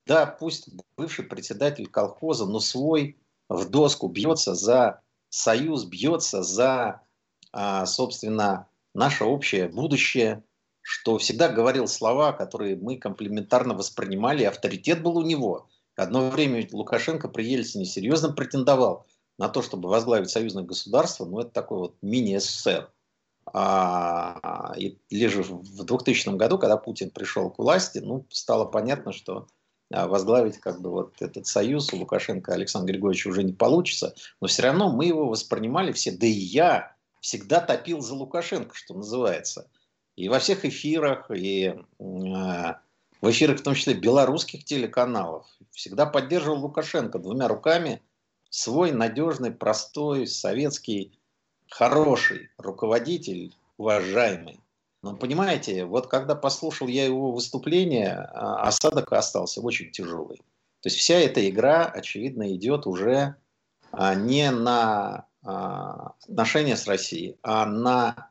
да, 0.06 0.26
пусть 0.26 0.68
бывший 0.96 1.24
председатель 1.24 1.86
колхоза, 1.86 2.46
но 2.46 2.60
свой 2.60 3.18
в 3.48 3.68
доску 3.68 4.08
бьется 4.08 4.54
за 4.54 5.00
союз, 5.30 5.84
бьется 5.84 6.42
за, 6.42 7.02
а, 7.52 7.86
собственно, 7.86 8.68
наше 8.94 9.24
общее 9.24 9.68
будущее, 9.68 10.44
что 10.82 11.18
всегда 11.18 11.48
говорил 11.48 11.86
слова, 11.86 12.32
которые 12.32 12.76
мы 12.76 12.98
комплементарно 12.98 13.74
воспринимали, 13.74 14.44
авторитет 14.44 15.02
был 15.02 15.16
у 15.16 15.22
него. 15.22 15.68
Одно 15.96 16.28
время 16.30 16.66
Лукашенко 16.70 17.28
при 17.28 17.44
Ельцине 17.44 17.84
серьезно 17.84 18.32
претендовал 18.32 19.06
на 19.38 19.48
то, 19.48 19.62
чтобы 19.62 19.88
возглавить 19.88 20.30
союзное 20.30 20.64
государство, 20.64 21.24
ну 21.24 21.40
это 21.40 21.50
такой 21.50 21.78
вот 21.78 21.96
мини-СССР. 22.02 22.90
А, 23.52 24.72
и 24.76 24.98
лишь 25.10 25.34
в 25.34 25.84
2000 25.84 26.36
году, 26.36 26.58
когда 26.58 26.76
Путин 26.76 27.10
пришел 27.10 27.50
к 27.50 27.58
власти, 27.58 27.98
ну, 27.98 28.26
стало 28.30 28.64
понятно, 28.64 29.12
что 29.12 29.46
возглавить 29.94 30.58
как 30.58 30.80
бы 30.80 30.90
вот 30.90 31.14
этот 31.20 31.46
союз 31.46 31.92
у 31.92 31.96
Лукашенко 31.96 32.52
Александра 32.52 32.92
Григорьевича 32.92 33.28
уже 33.28 33.42
не 33.42 33.52
получится, 33.52 34.14
но 34.40 34.48
все 34.48 34.62
равно 34.62 34.90
мы 34.90 35.06
его 35.06 35.28
воспринимали 35.28 35.92
все, 35.92 36.10
да 36.10 36.26
и 36.26 36.30
я 36.30 36.94
всегда 37.20 37.60
топил 37.60 38.00
за 38.00 38.14
Лукашенко, 38.14 38.74
что 38.74 38.94
называется. 38.94 39.68
И 40.16 40.28
во 40.28 40.38
всех 40.38 40.64
эфирах, 40.64 41.30
и 41.30 41.66
э, 41.66 41.74
в 41.98 43.30
эфирах 43.30 43.60
в 43.60 43.62
том 43.62 43.74
числе 43.74 43.94
белорусских 43.94 44.64
телеканалов, 44.64 45.46
всегда 45.70 46.06
поддерживал 46.06 46.60
Лукашенко 46.60 47.18
двумя 47.18 47.48
руками 47.48 48.02
свой 48.50 48.92
надежный, 48.92 49.50
простой, 49.50 50.26
советский, 50.26 51.18
хороший 51.68 52.50
руководитель, 52.58 53.54
уважаемый. 53.76 54.60
Но 55.04 55.14
понимаете, 55.14 55.84
вот 55.84 56.06
когда 56.06 56.34
послушал 56.34 56.88
я 56.88 57.04
его 57.04 57.30
выступление, 57.30 58.26
а, 58.32 58.62
осадок 58.62 59.12
остался 59.12 59.60
очень 59.60 59.90
тяжелый. 59.90 60.38
То 60.80 60.88
есть 60.88 60.96
вся 60.96 61.16
эта 61.16 61.46
игра, 61.46 61.84
очевидно, 61.84 62.54
идет 62.54 62.86
уже 62.86 63.36
а, 63.92 64.14
не 64.14 64.50
на 64.50 65.26
а, 65.42 66.14
отношения 66.26 66.74
с 66.74 66.86
Россией, 66.86 67.36
а 67.42 67.66
на 67.66 68.30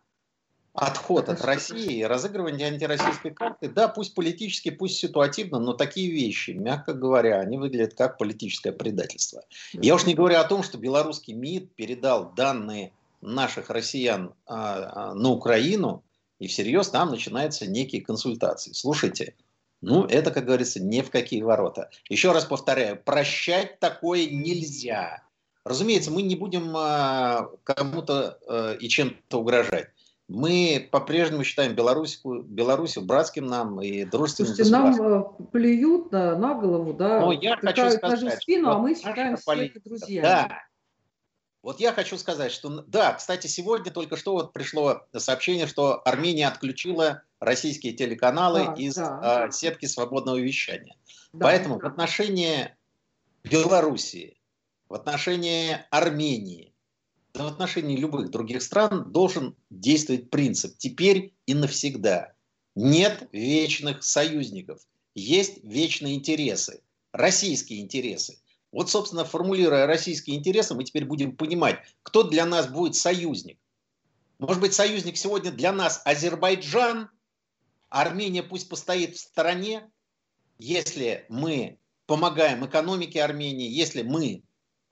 отход 0.74 1.30
от 1.30 1.42
России, 1.46 2.01
разыгрывание 2.01 2.70
антироссийской 2.70 3.30
карты, 3.30 3.70
да, 3.70 3.88
пусть 3.88 4.15
политически, 4.15 4.72
пусть 4.72 4.98
ситуативно, 4.98 5.60
но 5.60 5.74
такие 5.74 6.12
вещи, 6.12 6.51
мягко 6.51 6.94
говоря, 6.94 7.39
они 7.39 7.60
выглядят 7.60 7.94
как 7.94 8.18
политическое 8.18 8.72
предательство. 8.72 9.44
Я 9.74 9.94
уж 9.94 10.08
не 10.08 10.15
говорю 10.15 10.39
о 10.39 10.44
том, 10.44 10.63
что 10.63 10.80
белорусский 10.80 11.36
МИД 11.36 11.75
передал 11.75 12.34
данные 12.34 12.94
наших 13.22 13.70
россиян 13.70 14.34
на 14.48 15.30
Украину, 15.30 16.03
и 16.40 16.48
всерьез 16.48 16.90
там 16.90 17.10
начинаются 17.10 17.68
некие 17.68 18.02
консультации. 18.02 18.74
Слушайте, 18.74 19.36
ну 19.82 20.06
это, 20.06 20.32
как 20.32 20.46
говорится, 20.46 20.82
ни 20.82 21.02
в 21.02 21.10
какие 21.12 21.42
ворота. 21.42 21.90
Еще 22.08 22.32
раз 22.32 22.46
повторяю, 22.46 23.02
прощать 23.04 23.80
такое 23.80 24.25
нельзя. 24.25 25.24
Разумеется, 25.66 26.12
мы 26.12 26.22
не 26.22 26.36
будем 26.36 26.75
э, 26.75 27.48
кому-то 27.63 28.38
э, 28.48 28.78
и 28.80 28.90
чем-то 28.90 29.40
угрожать. 29.40 29.90
Мы 30.30 30.88
по-прежнему 30.92 31.44
считаем 31.44 31.75
Белоруссию, 31.75 32.44
Белоруссию 32.44 33.06
братским 33.06 33.46
нам 33.46 33.82
и 33.82 34.06
дружественным 34.06 34.56
Слушайте, 34.56 34.72
нам 34.72 35.02
э, 35.02 35.24
плюют 35.52 36.12
на, 36.12 36.38
на 36.38 36.54
голову, 36.54 36.94
да, 36.94 37.20
Но 37.20 37.32
я 37.34 37.58
хочу 37.58 37.92
сказать, 37.92 38.42
спину, 38.42 38.70
а 38.72 38.78
мы 38.78 38.96
считаем 38.96 39.38
всех 39.38 39.84
друзьями. 39.84 40.24
Да, 40.24 40.63
вот 41.63 41.79
я 41.79 41.93
хочу 41.93 42.17
сказать, 42.17 42.51
что 42.51 42.82
да, 42.82 43.13
кстати, 43.13 43.48
сегодня 43.48 43.89
только 43.89 44.17
что 44.17 44.34
вот 44.34 44.51
пришло 44.51 45.08
сообщение, 45.15 45.65
что 45.65 46.05
Армения 46.05 46.48
отключила 46.48 47.24
российские 47.39 47.93
телеканалы 47.93 48.65
да, 48.65 48.74
из 48.74 48.96
да. 48.96 49.46
А, 49.46 49.51
сетки 49.51 49.86
свободного 49.86 50.38
вещания. 50.38 50.98
Да, 51.32 51.46
Поэтому 51.46 51.79
да. 51.79 51.88
в 51.88 51.91
отношении 51.91 52.75
Белоруссии, 53.46 54.38
в 54.89 54.93
отношении 54.93 55.77
Армении, 55.89 56.74
да 57.34 57.46
в 57.46 57.48
отношении 57.48 57.96
любых 57.96 58.29
других 58.29 58.62
стран 58.62 59.12
должен 59.12 59.55
действовать 59.70 60.29
принцип 60.29 60.77
теперь 60.77 61.34
и 61.46 61.53
навсегда. 61.53 62.34
Нет 62.75 63.29
вечных 63.32 64.03
союзников, 64.03 64.82
есть 65.15 65.63
вечные 65.63 66.15
интересы, 66.15 66.82
российские 67.13 67.79
интересы. 67.79 68.39
Вот, 68.74 68.89
собственно, 68.89 69.24
формулируя 69.24 69.86
российские 69.86 70.36
интересы, 70.36 70.74
мы 70.74 70.84
теперь 70.84 71.06
будем 71.06 71.38
понимать, 71.38 71.80
кто 72.01 72.24
для 72.24 72.44
нас 72.46 72.68
будет 72.68 72.96
союзник. 72.96 73.60
Может 74.39 74.62
быть, 74.62 74.74
союзник 74.74 75.15
сегодня 75.15 75.51
для 75.51 75.72
нас 75.72 76.01
Азербайджан, 76.06 77.10
Армения 77.89 78.42
пусть 78.42 78.68
постоит 78.68 79.15
в 79.15 79.20
стороне, 79.20 79.92
если 80.58 81.27
мы 81.30 81.77
помогаем 82.08 82.65
экономике 82.65 83.24
Армении, 83.24 83.70
если 83.70 84.01
мы, 84.01 84.44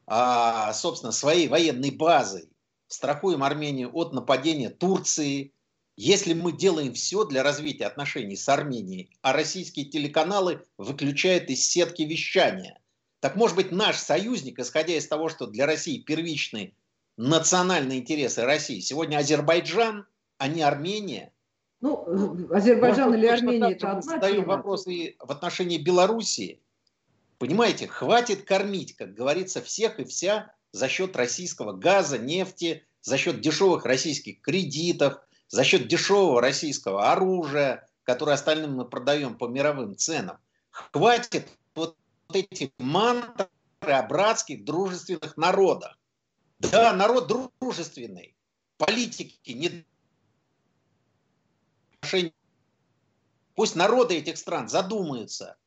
а, 0.05 0.71
собственно, 0.73 1.11
своей 1.11 1.47
военной 1.47 1.89
базой 1.89 2.51
страхуем 2.87 3.41
Армению 3.41 3.89
от 3.95 4.13
нападения 4.13 4.69
Турции, 4.69 5.55
если 5.97 6.33
мы 6.33 6.51
делаем 6.51 6.93
все 6.93 7.25
для 7.25 7.41
развития 7.41 7.85
отношений 7.85 8.35
с 8.35 8.47
Арменией, 8.47 9.17
а 9.23 9.33
российские 9.33 9.85
телеканалы 9.85 10.63
выключают 10.77 11.49
из 11.49 11.65
сетки 11.65 12.03
вещания, 12.03 12.80
так 13.21 13.35
может 13.35 13.55
быть 13.55 13.71
наш 13.71 13.97
союзник, 13.97 14.59
исходя 14.59 14.95
из 14.95 15.07
того, 15.07 15.29
что 15.29 15.45
для 15.45 15.65
России 15.67 15.99
первичны 15.99 16.73
национальные 17.17 17.99
интересы 17.99 18.43
России, 18.43 18.79
сегодня 18.79 19.17
Азербайджан, 19.17 20.07
а 20.39 20.47
не 20.47 20.63
Армения? 20.63 21.31
Ну, 21.81 22.03
Азербайджан 22.51 23.09
может, 23.09 23.23
или 23.23 23.27
Армения 23.27 23.71
это 23.73 23.91
одна 23.91 24.01
Задаю 24.01 24.43
вопрос 24.43 24.87
и 24.87 25.15
в 25.19 25.31
отношении 25.31 25.77
Белоруссии. 25.77 26.59
Понимаете, 27.37 27.87
хватит 27.87 28.43
кормить, 28.43 28.95
как 28.95 29.13
говорится, 29.13 29.61
всех 29.61 29.99
и 29.99 30.03
вся 30.03 30.51
за 30.71 30.87
счет 30.87 31.15
российского 31.15 31.73
газа, 31.73 32.17
нефти, 32.17 32.85
за 33.03 33.17
счет 33.17 33.39
дешевых 33.39 33.85
российских 33.85 34.41
кредитов, 34.41 35.19
за 35.47 35.63
счет 35.63 35.87
дешевого 35.87 36.41
российского 36.41 37.11
оружия, 37.11 37.87
которое 38.01 38.33
остальным 38.33 38.75
мы 38.75 38.85
продаем 38.85 39.37
по 39.37 39.47
мировым 39.47 39.95
ценам. 39.95 40.37
Хватит 40.71 41.47
эти 42.35 42.73
мантры 42.79 43.47
о 43.81 44.03
братских, 44.03 44.63
дружественных 44.65 45.37
народах. 45.37 45.97
Да, 46.59 46.93
народ 46.93 47.27
дружественный, 47.59 48.35
политики 48.77 49.51
не 49.51 49.85
Пусть 53.55 53.75
народы 53.75 54.17
этих 54.17 54.37
стран 54.37 54.69
задумаются. 54.69 55.57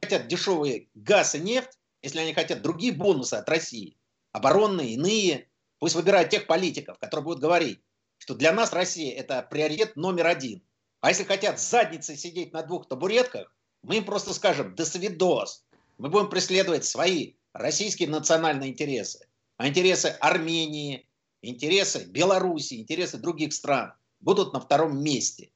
Хотят 0.00 0.28
дешевый 0.28 0.90
газ 0.94 1.34
и 1.34 1.40
нефть, 1.40 1.78
если 2.02 2.20
они 2.20 2.34
хотят 2.34 2.62
другие 2.62 2.92
бонусы 2.92 3.34
от 3.34 3.48
России, 3.48 3.96
оборонные, 4.32 4.94
иные, 4.94 5.48
пусть 5.78 5.94
выбирают 5.94 6.30
тех 6.30 6.46
политиков, 6.46 6.98
которые 6.98 7.24
будут 7.24 7.40
говорить, 7.40 7.80
что 8.18 8.34
для 8.34 8.52
нас 8.52 8.72
Россия 8.72 9.14
это 9.14 9.42
приоритет 9.42 9.96
номер 9.96 10.26
один. 10.26 10.62
А 11.00 11.08
если 11.08 11.24
хотят 11.24 11.60
задницей 11.60 12.16
сидеть 12.16 12.52
на 12.52 12.62
двух 12.62 12.88
табуретках, 12.88 13.54
мы 13.82 13.98
им 13.98 14.04
просто 14.04 14.34
скажем 14.34 14.74
«до 14.74 14.84
свидос». 14.84 15.65
Мы 15.98 16.08
будем 16.08 16.28
преследовать 16.28 16.84
свои 16.84 17.34
российские 17.52 18.08
национальные 18.08 18.70
интересы. 18.70 19.26
А 19.56 19.68
интересы 19.68 20.08
Армении, 20.20 21.08
интересы 21.42 22.04
Беларуси, 22.06 22.74
интересы 22.74 23.18
других 23.18 23.52
стран 23.54 23.94
будут 24.20 24.52
на 24.52 24.60
втором 24.60 25.02
месте. 25.02 25.50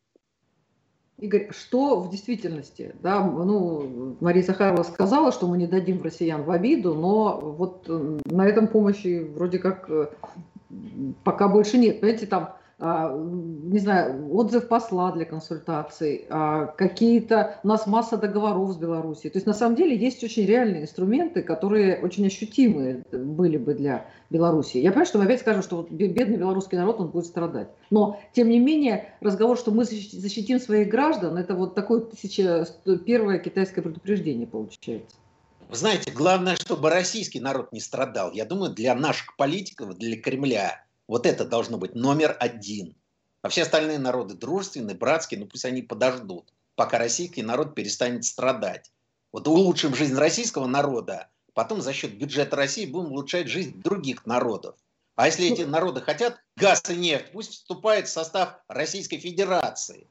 Игорь, 1.19 1.51
что 1.53 2.01
в 2.01 2.11
действительности? 2.11 2.95
Да, 3.03 3.23
ну, 3.23 4.17
Мария 4.21 4.43
Захарова 4.43 4.83
сказала, 4.85 5.33
что 5.33 5.47
мы 5.47 5.59
не 5.59 5.67
дадим 5.67 6.03
россиян 6.03 6.45
в 6.45 6.51
обиду, 6.51 6.95
но 6.95 7.39
вот 7.39 7.87
на 8.25 8.47
этом 8.47 8.69
помощи 8.69 9.23
вроде 9.35 9.59
как 9.59 9.91
э, 9.91 10.09
пока 11.23 11.49
больше 11.49 11.77
нет. 11.77 12.01
Понимаете, 12.01 12.27
там 12.27 12.57
не 12.81 13.79
знаю, 13.79 14.35
отзыв 14.35 14.67
посла 14.67 15.13
для 15.13 15.27
консультаций, 15.27 16.25
а, 16.31 16.67
какие-то, 16.67 17.61
у 17.63 17.69
нас 17.69 17.87
масса 17.87 18.17
договоров 18.17 18.73
с 18.73 18.77
Белоруссией. 18.77 19.31
То 19.31 19.37
есть 19.37 19.47
на 19.47 19.53
самом 19.53 19.77
деле 19.77 19.95
есть 19.95 20.25
очень 20.25 20.47
реальные 20.47 20.83
инструменты, 20.83 21.43
которые 21.43 22.01
очень 22.01 22.27
ощутимые 22.27 23.05
были 23.13 23.59
бы 23.59 23.75
для 23.75 24.07
Беларуси. 24.31 24.79
Я 24.79 24.93
понимаю, 24.93 25.07
что 25.07 25.19
мы 25.19 25.25
опять 25.25 25.41
скажем, 25.41 25.63
что 25.63 25.77
вот 25.77 25.91
бедный 25.91 26.39
белорусский 26.39 26.79
народ, 26.79 27.01
он 27.01 27.09
будет 27.09 27.27
страдать. 27.27 27.69
Но, 27.91 28.19
тем 28.33 28.49
не 28.49 28.59
менее, 28.59 29.13
разговор, 29.21 29.59
что 29.59 29.73
мы 29.73 29.85
защитим 29.85 30.59
своих 30.59 30.89
граждан, 30.89 31.37
это 31.37 31.55
вот 31.55 31.75
такое 31.75 32.01
тысяча, 32.01 32.67
первое 33.05 33.39
китайское 33.41 33.85
предупреждение 33.85 34.47
получается. 34.47 35.17
Вы 35.69 35.77
знаете, 35.77 36.11
главное, 36.13 36.57
чтобы 36.57 36.89
российский 36.89 37.41
народ 37.41 37.73
не 37.73 37.81
страдал. 37.81 38.33
Я 38.33 38.47
думаю, 38.47 38.73
для 38.73 38.95
наших 38.95 39.37
политиков, 39.37 39.97
для 39.99 40.21
Кремля 40.21 40.83
вот 41.11 41.27
это 41.27 41.45
должно 41.45 41.77
быть 41.77 41.97
номер 41.97 42.37
один. 42.39 42.95
А 43.43 43.49
все 43.49 43.63
остальные 43.63 43.99
народы 43.99 44.35
дружественные, 44.35 44.97
братские, 44.97 45.41
ну 45.41 45.47
пусть 45.47 45.65
они 45.65 45.83
подождут, 45.83 46.53
пока 46.77 46.99
российский 46.99 47.43
народ 47.43 47.75
перестанет 47.75 48.25
страдать. 48.25 48.93
Вот 49.33 49.49
улучшим 49.49 49.97
жизнь 49.97 50.15
российского 50.15 50.69
народа, 50.69 51.29
потом 51.53 51.83
за 51.83 51.93
счет 51.93 52.17
бюджета 52.17 52.55
России 52.55 52.87
будем 52.87 53.11
улучшать 53.11 53.49
жизнь 53.49 53.83
других 53.83 54.25
народов. 54.25 54.77
А 55.17 55.27
если 55.27 55.53
эти 55.53 55.63
ну, 55.63 55.71
народы 55.71 56.01
хотят 56.01 56.39
газ 56.57 56.89
и 56.89 56.95
нефть, 56.95 57.33
пусть 57.33 57.55
вступает 57.55 58.07
в 58.07 58.13
состав 58.13 58.61
Российской 58.69 59.19
Федерации. 59.19 60.07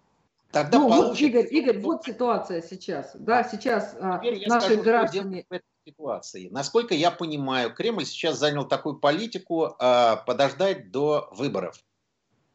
Тогда 0.52 0.80
ну, 0.80 0.90
получится... 0.90 1.12
вот, 1.12 1.22
Игорь, 1.22 1.48
Игорь, 1.50 1.80
вот 1.80 2.04
ситуация 2.04 2.62
сейчас. 2.62 3.12
Да, 3.16 3.46
сейчас 3.46 3.96
а, 4.02 4.22
наши 4.22 4.66
скажу, 4.66 4.82
граждане 4.82 5.46
ситуации. 5.90 6.50
Насколько 6.50 6.94
я 6.94 7.12
понимаю, 7.12 7.74
Кремль 7.74 8.06
сейчас 8.06 8.38
занял 8.38 8.68
такую 8.68 9.00
политику 9.00 9.76
э, 9.80 10.16
подождать 10.26 10.92
до 10.92 11.30
выборов. 11.32 11.84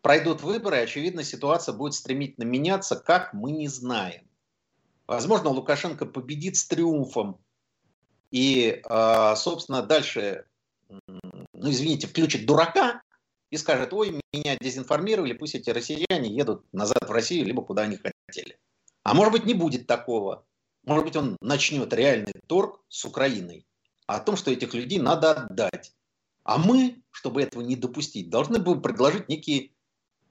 Пройдут 0.02 0.42
выборы, 0.42 0.78
очевидно, 0.78 1.24
ситуация 1.24 1.74
будет 1.74 1.94
стремительно 1.94 2.44
меняться, 2.44 2.96
как 2.96 3.32
мы 3.32 3.52
не 3.52 3.68
знаем. 3.68 4.28
Возможно, 5.06 5.50
Лукашенко 5.50 6.06
победит 6.06 6.56
с 6.56 6.66
триумфом 6.66 7.38
и, 8.30 8.82
э, 8.88 9.36
собственно, 9.36 9.82
дальше, 9.82 10.46
ну, 10.88 11.70
извините, 11.70 12.06
включит 12.06 12.46
дурака 12.46 13.02
и 13.50 13.56
скажет, 13.56 13.92
ой, 13.92 14.20
меня 14.32 14.56
дезинформировали, 14.60 15.32
пусть 15.32 15.54
эти 15.54 15.70
россияне 15.70 16.28
едут 16.30 16.64
назад 16.72 17.08
в 17.08 17.10
Россию, 17.10 17.46
либо 17.46 17.62
куда 17.62 17.82
они 17.82 17.96
хотели. 17.96 18.58
А 19.02 19.14
может 19.14 19.32
быть, 19.32 19.44
не 19.44 19.54
будет 19.54 19.86
такого. 19.86 20.44
Может 20.84 21.04
быть, 21.04 21.16
он 21.16 21.36
начнет 21.40 21.92
реальный 21.92 22.34
торг 22.46 22.80
с 22.88 23.04
Украиной 23.04 23.66
о 24.06 24.20
том, 24.20 24.36
что 24.36 24.50
этих 24.50 24.74
людей 24.74 24.98
надо 24.98 25.32
отдать. 25.32 25.92
А 26.42 26.58
мы, 26.58 27.02
чтобы 27.10 27.42
этого 27.42 27.62
не 27.62 27.74
допустить, 27.74 28.28
должны 28.28 28.58
будем 28.58 28.82
предложить 28.82 29.28
некие 29.28 29.70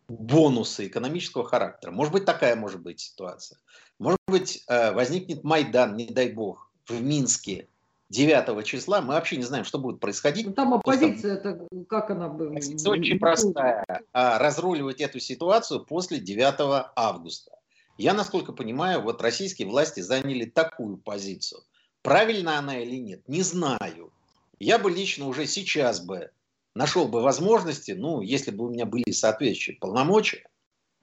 бонусы 0.08 0.88
экономического 0.88 1.44
характера. 1.44 1.92
Может 1.92 2.14
быть, 2.14 2.26
такая 2.26 2.56
может 2.56 2.82
быть 2.82 3.00
ситуация. 3.00 3.58
Может 3.98 4.20
быть, 4.28 4.64
э, 4.68 4.92
возникнет 4.92 5.44
Майдан, 5.44 5.96
не 5.96 6.06
дай 6.06 6.32
бог, 6.32 6.72
в 6.88 7.02
Минске 7.02 7.68
9 8.10 8.64
числа. 8.64 9.02
Мы 9.02 9.14
вообще 9.14 9.38
не 9.38 9.44
знаем, 9.44 9.66
что 9.66 9.80
будет 9.80 10.00
происходить. 10.00 10.46
Ну, 10.46 10.54
там 10.54 10.74
оппозиция, 10.74 11.36
это 11.36 11.68
как 11.90 12.12
она 12.12 12.30
бы... 12.30 12.54
Позиция 12.54 12.92
очень 12.92 13.18
простая. 13.18 13.86
А 14.12 14.38
разруливать 14.38 15.02
эту 15.02 15.20
ситуацию 15.20 15.84
после 15.84 16.20
9 16.20 16.92
августа. 16.96 17.52
Я, 17.98 18.14
насколько 18.14 18.54
понимаю, 18.54 19.02
вот 19.02 19.22
российские 19.22 19.68
власти 19.68 20.00
заняли 20.00 20.46
такую 20.46 20.98
позицию. 20.98 21.62
Правильно 22.02 22.58
она 22.58 22.80
или 22.80 22.98
нет, 22.98 23.28
не 23.28 23.42
знаю. 23.44 24.12
Я 24.60 24.80
бы 24.80 24.90
лично 24.92 25.28
уже 25.28 25.46
сейчас 25.46 26.02
бы 26.02 26.32
нашел 26.76 27.08
бы 27.08 27.22
возможности, 27.22 27.92
ну, 27.92 28.22
если 28.22 28.52
бы 28.52 28.66
у 28.66 28.70
меня 28.70 28.86
были 28.86 29.12
соответствующие 29.12 29.78
полномочия, 29.78 30.48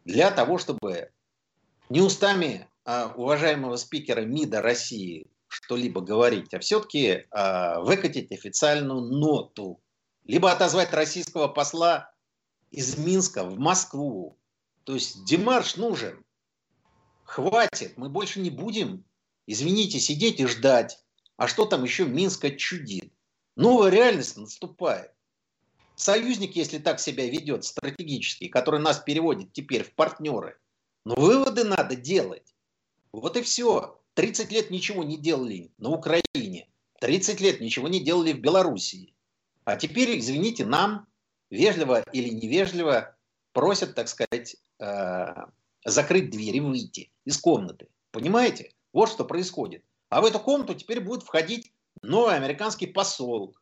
для 0.05 0.31
того, 0.31 0.59
чтобы 0.59 1.11
не 1.89 2.01
устами 2.01 2.69
а, 2.85 3.13
уважаемого 3.17 3.77
спикера 3.77 4.23
МИДа 4.23 4.63
России 4.63 5.27
что-либо 5.49 6.01
говорить, 6.01 6.55
а 6.55 6.59
все-таки 6.59 7.27
а, 7.31 7.81
выкатить 7.81 8.33
официальную 8.33 9.01
ноту, 9.01 9.81
либо 10.25 10.51
отозвать 10.51 10.93
российского 10.93 11.49
посла 11.49 12.13
из 12.71 12.97
Минска 12.99 13.45
в 13.45 13.59
Москву. 13.59 14.39
То 14.85 14.95
есть 14.95 15.25
демарш 15.25 15.77
нужен. 15.77 16.25
Хватит, 17.31 17.97
мы 17.97 18.09
больше 18.09 18.41
не 18.41 18.51
будем, 18.51 19.05
извините, 19.47 20.01
сидеть 20.01 20.41
и 20.41 20.47
ждать. 20.47 20.99
А 21.37 21.47
что 21.47 21.65
там 21.65 21.85
еще 21.85 22.05
Минска 22.05 22.51
чудит? 22.51 23.13
Новая 23.55 23.89
реальность 23.89 24.37
наступает. 24.37 25.13
Союзник, 25.95 26.57
если 26.57 26.79
так 26.79 26.99
себя 26.99 27.31
ведет, 27.31 27.65
стратегический, 27.65 28.49
который 28.49 28.81
нас 28.81 28.99
переводит 28.99 29.53
теперь 29.53 29.85
в 29.85 29.95
партнеры, 29.95 30.59
но 31.05 31.15
выводы 31.15 31.63
надо 31.63 31.95
делать. 31.95 32.53
Вот 33.13 33.37
и 33.37 33.43
все. 33.43 34.03
30 34.15 34.51
лет 34.51 34.73
ничего 34.73 35.05
не 35.05 35.17
делали 35.17 35.71
на 35.79 35.91
Украине, 35.91 36.69
30 37.01 37.41
лет 37.41 37.61
ничего 37.61 37.87
не 37.87 38.01
делали 38.01 38.33
в 38.33 38.41
Белоруссии. 38.41 39.15
А 39.63 39.77
теперь, 39.77 40.19
извините, 40.19 40.67
нам 40.67 41.07
вежливо 41.49 42.03
или 42.13 42.31
невежливо 42.31 43.17
просят, 43.53 43.95
так 43.95 44.09
сказать, 44.09 44.57
э, 44.81 45.47
закрыть 45.85 46.31
дверь 46.31 46.57
и 46.57 46.61
выйти 46.61 47.13
из 47.25 47.39
комнаты. 47.39 47.89
Понимаете? 48.11 48.73
Вот 48.93 49.09
что 49.09 49.25
происходит. 49.25 49.85
А 50.09 50.21
в 50.21 50.25
эту 50.25 50.41
комнату 50.41 50.75
теперь 50.75 51.01
будет 51.01 51.23
входить 51.23 51.73
новый 52.03 52.37
американский 52.37 52.87
посол, 52.87 53.55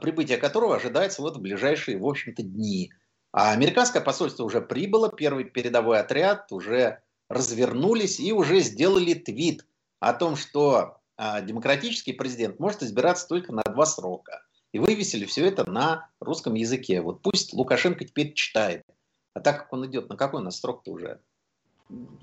прибытие 0.00 0.38
которого 0.38 0.76
ожидается 0.76 1.22
вот 1.22 1.36
в 1.36 1.40
ближайшие, 1.40 1.98
в 1.98 2.06
общем-то, 2.06 2.42
дни. 2.42 2.92
А 3.32 3.52
американское 3.52 4.02
посольство 4.02 4.44
уже 4.44 4.60
прибыло, 4.60 5.10
первый 5.10 5.44
передовой 5.44 5.98
отряд 5.98 6.52
уже 6.52 7.02
развернулись 7.28 8.20
и 8.20 8.32
уже 8.32 8.60
сделали 8.60 9.14
твит 9.14 9.66
о 10.00 10.12
том, 10.12 10.36
что 10.36 10.98
а, 11.16 11.40
демократический 11.40 12.12
президент 12.12 12.60
может 12.60 12.82
избираться 12.82 13.26
только 13.26 13.52
на 13.52 13.62
два 13.62 13.86
срока. 13.86 14.42
И 14.72 14.78
вывесили 14.78 15.24
все 15.24 15.46
это 15.46 15.68
на 15.68 16.10
русском 16.20 16.54
языке. 16.54 17.00
Вот 17.00 17.22
пусть 17.22 17.52
Лукашенко 17.52 18.04
теперь 18.04 18.34
читает. 18.34 18.84
А 19.32 19.40
так 19.40 19.60
как 19.60 19.72
он 19.72 19.86
идет, 19.86 20.08
на 20.08 20.16
какой 20.16 20.40
у 20.40 20.44
нас 20.44 20.60
срок-то 20.60 20.92
уже? 20.92 21.20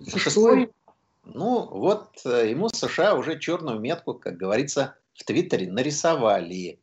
Шестой? 0.08 0.72
Ну, 1.24 1.68
вот 1.68 2.20
э, 2.26 2.50
ему 2.50 2.70
США 2.70 3.16
уже 3.16 3.40
черную 3.40 3.80
метку, 3.80 4.16
как 4.16 4.38
говорится, 4.38 4.96
в 5.14 5.24
Твиттере 5.24 5.72
нарисовали. 5.72 6.80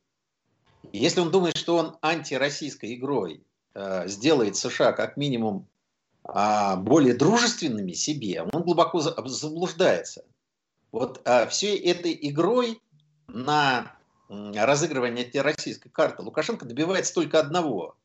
Если 0.92 1.20
он 1.20 1.30
думает, 1.30 1.56
что 1.56 1.76
он 1.76 1.96
антироссийской 2.02 2.94
игрой 2.94 3.42
э, 3.74 4.06
сделает 4.08 4.56
США 4.56 4.92
как 4.92 5.16
минимум 5.16 5.66
э, 6.24 6.76
более 6.76 7.14
дружественными 7.14 7.92
себе, 7.92 8.42
он 8.42 8.62
глубоко 8.62 9.00
заблуждается. 9.00 10.24
Вот 10.92 11.20
э, 11.24 11.48
всей 11.48 11.78
этой 11.78 12.16
игрой 12.20 12.80
на 13.26 13.94
разыгрывание 14.28 15.24
антироссийской 15.24 15.90
карты 15.90 16.22
Лукашенко 16.22 16.66
добивается 16.66 17.14
только 17.14 17.40
одного. 17.40 17.96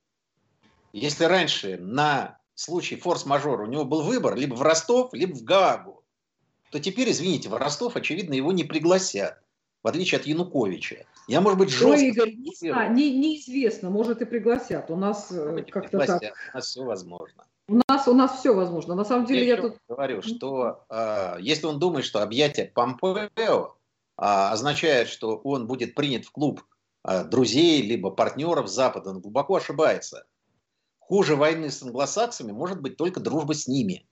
Если 0.93 1.25
раньше 1.25 1.77
на 1.77 2.37
случай 2.55 2.95
форс-мажора 2.95 3.63
у 3.63 3.67
него 3.67 3.85
был 3.85 4.03
выбор 4.03 4.35
либо 4.35 4.55
в 4.55 4.61
Ростов, 4.61 5.13
либо 5.13 5.33
в 5.33 5.43
Гаагу, 5.43 6.03
то 6.71 6.79
теперь, 6.79 7.11
извините, 7.11 7.49
в 7.49 7.55
Ростов, 7.55 7.95
очевидно, 7.95 8.33
его 8.33 8.51
не 8.51 8.63
пригласят, 8.63 9.39
в 9.83 9.87
отличие 9.87 10.19
от 10.19 10.25
Януковича. 10.25 11.05
Я, 11.27 11.39
может 11.39 11.59
быть, 11.59 11.69
жестко... 11.69 11.91
Ой, 11.91 12.07
Игорь, 12.07 12.33
не, 12.33 12.55
знаю, 12.55 12.93
не, 12.93 13.15
неизвестно, 13.15 13.89
может 13.89 14.21
и 14.21 14.25
пригласят. 14.25 14.89
У 14.89 14.95
нас 14.95 15.31
э, 15.31 15.63
как-то 15.69 15.99
так. 15.99 16.21
У 16.21 16.57
нас 16.57 16.65
все 16.65 16.83
возможно. 16.83 17.45
У 17.67 17.79
нас, 17.87 18.07
у 18.07 18.13
нас 18.13 18.39
все 18.39 18.53
возможно. 18.53 18.95
На 18.95 19.05
самом 19.05 19.25
деле 19.25 19.47
я, 19.47 19.55
я 19.55 19.61
тут... 19.61 19.77
говорю, 19.87 20.21
что 20.21 20.83
э, 20.89 21.37
если 21.39 21.65
он 21.65 21.79
думает, 21.79 22.05
что 22.05 22.21
объятие 22.21 22.65
Помпео 22.73 23.29
э, 23.37 23.69
означает, 24.17 25.07
что 25.07 25.37
он 25.37 25.67
будет 25.67 25.95
принят 25.95 26.25
в 26.25 26.31
клуб 26.31 26.65
э, 27.07 27.23
друзей 27.23 27.81
либо 27.81 28.09
партнеров 28.09 28.67
Запада, 28.67 29.11
он 29.11 29.21
глубоко 29.21 29.55
ошибается. 29.55 30.25
Хуже 31.07 31.35
войны 31.35 31.69
с 31.69 31.83
англосаксами 31.83 32.51
может 32.51 32.81
быть 32.81 32.97
только 32.97 33.19
дружба 33.19 33.53
с 33.53 33.67
ними. 33.67 34.07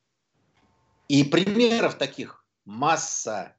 И 1.07 1.23
примеров 1.23 1.95
таких 1.95 2.45
масса. 2.65 3.55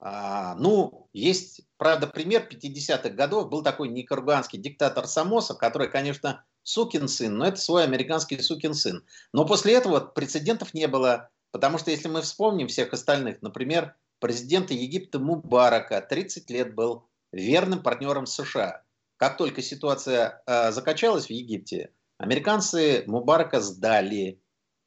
А, 0.00 0.54
ну, 0.56 1.08
есть, 1.12 1.62
правда, 1.78 2.06
пример 2.06 2.48
50-х 2.50 3.10
годов. 3.10 3.48
Был 3.48 3.62
такой 3.62 3.88
никарагуанский 3.88 4.58
диктатор 4.58 5.06
Самоса, 5.06 5.54
который, 5.54 5.88
конечно, 5.88 6.44
сукин 6.64 7.06
сын, 7.06 7.36
но 7.36 7.46
это 7.46 7.58
свой 7.58 7.84
американский 7.84 8.40
сукин 8.40 8.74
сын. 8.74 9.04
Но 9.32 9.46
после 9.46 9.74
этого 9.74 10.00
прецедентов 10.00 10.74
не 10.74 10.88
было, 10.88 11.30
потому 11.52 11.78
что 11.78 11.92
если 11.92 12.08
мы 12.08 12.22
вспомним 12.22 12.66
всех 12.66 12.92
остальных, 12.92 13.40
например, 13.42 13.94
президента 14.18 14.74
Египта 14.74 15.20
Мубарака 15.20 16.00
30 16.00 16.50
лет 16.50 16.74
был 16.74 17.06
верным 17.30 17.82
партнером 17.82 18.26
США. 18.26 18.82
Как 19.16 19.36
только 19.36 19.62
ситуация 19.62 20.42
э, 20.46 20.72
закачалась 20.72 21.26
в 21.26 21.30
Египте, 21.30 21.90
американцы 22.18 23.04
Мубарака 23.06 23.60
сдали. 23.60 24.40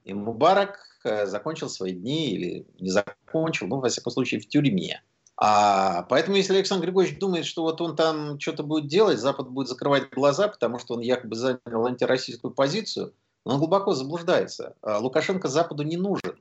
И 0.04 0.14
Мубарак 0.14 0.80
э, 1.04 1.26
закончил 1.26 1.70
свои 1.70 1.94
дни 1.94 2.32
или 2.32 2.68
не 2.80 2.90
закончил, 2.90 3.68
ну, 3.68 3.80
во 3.80 3.90
всяком 3.90 4.12
случае, 4.12 4.40
в 4.40 4.48
тюрьме. 4.48 5.02
А, 5.42 6.04
поэтому, 6.04 6.36
если 6.36 6.56
Александр 6.56 6.86
Григорьевич 6.86 7.20
думает, 7.20 7.46
что 7.46 7.64
вот 7.64 7.80
он 7.80 7.96
там 7.96 8.40
что-то 8.40 8.64
будет 8.64 8.88
делать, 8.88 9.20
Запад 9.20 9.50
будет 9.50 9.70
закрывать 9.70 10.10
глаза, 10.10 10.50
потому 10.50 10.80
что 10.80 10.96
он 10.96 11.00
якобы 11.00 11.36
занял 11.36 11.86
антироссийскую 11.86 12.54
позицию, 12.54 13.14
он 13.46 13.58
глубоко 13.58 13.94
заблуждается. 13.94 14.76
А, 14.82 15.00
Лукашенко 15.00 15.48
Западу 15.48 15.84
не 15.84 15.98
нужен. 15.98 16.38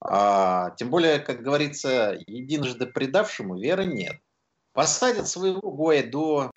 А, 0.00 0.70
тем 0.76 0.90
более, 0.90 1.18
как 1.18 1.42
говорится, 1.42 2.18
единожды 2.26 2.86
предавшему 2.86 3.58
веры 3.58 3.84
нет. 3.84 4.16
Посадят 4.72 5.26
своего 5.26 5.60
Гуайдо, 5.60 6.50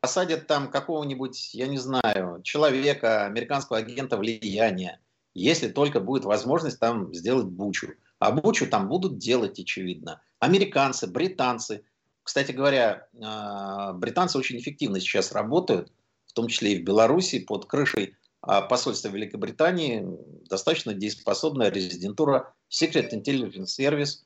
посадят 0.00 0.46
там 0.46 0.70
какого-нибудь, 0.70 1.54
я 1.54 1.66
не 1.66 1.78
знаю, 1.78 2.42
человека, 2.42 3.26
американского 3.26 3.78
агента 3.78 4.16
влияния, 4.16 5.00
если 5.34 5.68
только 5.68 6.00
будет 6.00 6.24
возможность 6.24 6.78
там 6.78 7.12
сделать 7.14 7.46
бучу. 7.46 7.94
А 8.18 8.32
бучу 8.32 8.66
там 8.66 8.88
будут 8.88 9.18
делать, 9.18 9.58
очевидно. 9.58 10.22
Американцы, 10.38 11.06
британцы. 11.06 11.84
Кстати 12.22 12.52
говоря, 12.52 13.08
а, 13.22 13.92
британцы 13.92 14.38
очень 14.38 14.58
эффективно 14.58 15.00
сейчас 15.00 15.32
работают, 15.32 15.92
в 16.26 16.32
том 16.32 16.48
числе 16.48 16.72
и 16.72 16.80
в 16.80 16.84
Беларуси, 16.84 17.40
под 17.40 17.66
крышей 17.66 18.16
а, 18.40 18.62
посольства 18.62 19.08
Великобритании 19.08 20.06
достаточно 20.48 20.94
дееспособная 20.94 21.70
резидентура 21.70 22.54
Secret 22.70 23.12
Intelligence 23.12 23.68
Service, 23.78 24.24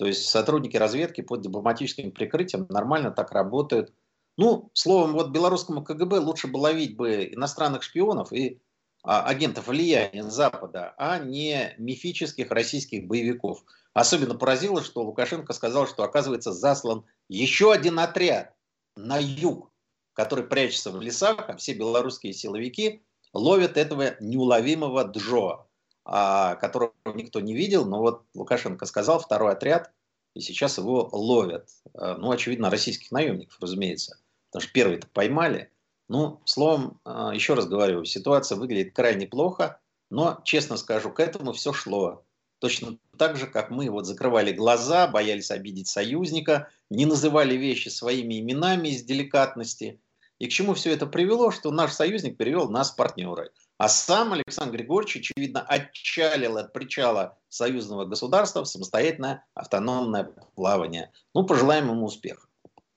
то 0.00 0.06
есть 0.06 0.28
сотрудники 0.30 0.78
разведки 0.78 1.20
под 1.20 1.42
дипломатическим 1.42 2.10
прикрытием 2.10 2.64
нормально 2.70 3.10
так 3.10 3.32
работают. 3.32 3.92
Ну, 4.36 4.70
словом, 4.74 5.12
вот 5.12 5.30
белорусскому 5.30 5.82
КГБ 5.84 6.18
лучше 6.18 6.46
бы 6.46 6.56
ловить 6.58 6.96
бы 6.96 7.28
иностранных 7.32 7.82
шпионов 7.82 8.32
и 8.32 8.60
а, 9.02 9.24
агентов 9.24 9.68
влияния 9.68 10.24
Запада, 10.24 10.94
а 10.98 11.18
не 11.18 11.74
мифических 11.78 12.50
российских 12.50 13.06
боевиков. 13.06 13.64
Особенно 13.94 14.34
поразило, 14.34 14.82
что 14.82 15.02
Лукашенко 15.02 15.52
сказал, 15.52 15.86
что 15.86 16.04
оказывается 16.04 16.52
заслан 16.52 17.04
еще 17.28 17.72
один 17.72 17.98
отряд 17.98 18.54
на 18.96 19.18
юг, 19.18 19.70
который 20.12 20.44
прячется 20.44 20.90
в 20.90 21.00
лесах, 21.00 21.48
а 21.48 21.56
все 21.56 21.74
белорусские 21.74 22.32
силовики 22.32 23.02
ловят 23.32 23.76
этого 23.76 24.16
неуловимого 24.20 25.02
Джо, 25.04 25.66
а, 26.04 26.56
которого 26.56 26.92
никто 27.14 27.40
не 27.40 27.54
видел, 27.54 27.86
но 27.86 28.00
вот 28.00 28.24
Лукашенко 28.34 28.86
сказал, 28.86 29.18
второй 29.18 29.52
отряд, 29.52 29.92
и 30.34 30.40
сейчас 30.40 30.78
его 30.78 31.08
ловят. 31.12 31.68
А, 31.94 32.16
ну, 32.16 32.30
очевидно, 32.30 32.70
российских 32.70 33.10
наемников, 33.10 33.58
разумеется, 33.60 34.18
потому 34.50 34.62
что 34.62 34.72
первый-то 34.72 35.06
поймали– 35.08 35.70
ну, 36.10 36.40
словом, 36.44 37.00
а, 37.04 37.32
еще 37.32 37.54
раз 37.54 37.68
говорю, 37.68 38.04
ситуация 38.04 38.58
выглядит 38.58 38.92
крайне 38.92 39.28
плохо, 39.28 39.78
но, 40.10 40.40
честно 40.44 40.76
скажу, 40.76 41.12
к 41.12 41.20
этому 41.20 41.52
все 41.52 41.72
шло. 41.72 42.24
Точно 42.58 42.98
так 43.16 43.36
же, 43.36 43.46
как 43.46 43.70
мы 43.70 43.88
вот 43.90 44.06
закрывали 44.06 44.50
глаза, 44.50 45.06
боялись 45.06 45.52
обидеть 45.52 45.86
союзника, 45.86 46.68
не 46.90 47.06
называли 47.06 47.54
вещи 47.54 47.90
своими 47.90 48.40
именами 48.40 48.88
из 48.88 49.04
деликатности. 49.04 50.00
И 50.40 50.48
к 50.48 50.50
чему 50.50 50.74
все 50.74 50.92
это 50.92 51.06
привело, 51.06 51.52
что 51.52 51.70
наш 51.70 51.92
союзник 51.92 52.36
перевел 52.36 52.68
нас 52.68 52.90
в 52.90 52.96
партнеры. 52.96 53.52
А 53.80 53.88
сам 53.88 54.34
Александр 54.34 54.76
Григорьевич, 54.76 55.16
очевидно, 55.16 55.62
отчалил 55.62 56.58
от 56.58 56.70
причала 56.74 57.38
союзного 57.48 58.04
государства 58.04 58.62
в 58.62 58.68
самостоятельное 58.68 59.46
автономное 59.54 60.32
плавание. 60.54 61.10
Ну, 61.34 61.46
пожелаем 61.46 61.88
ему 61.88 62.04
успеха. 62.04 62.46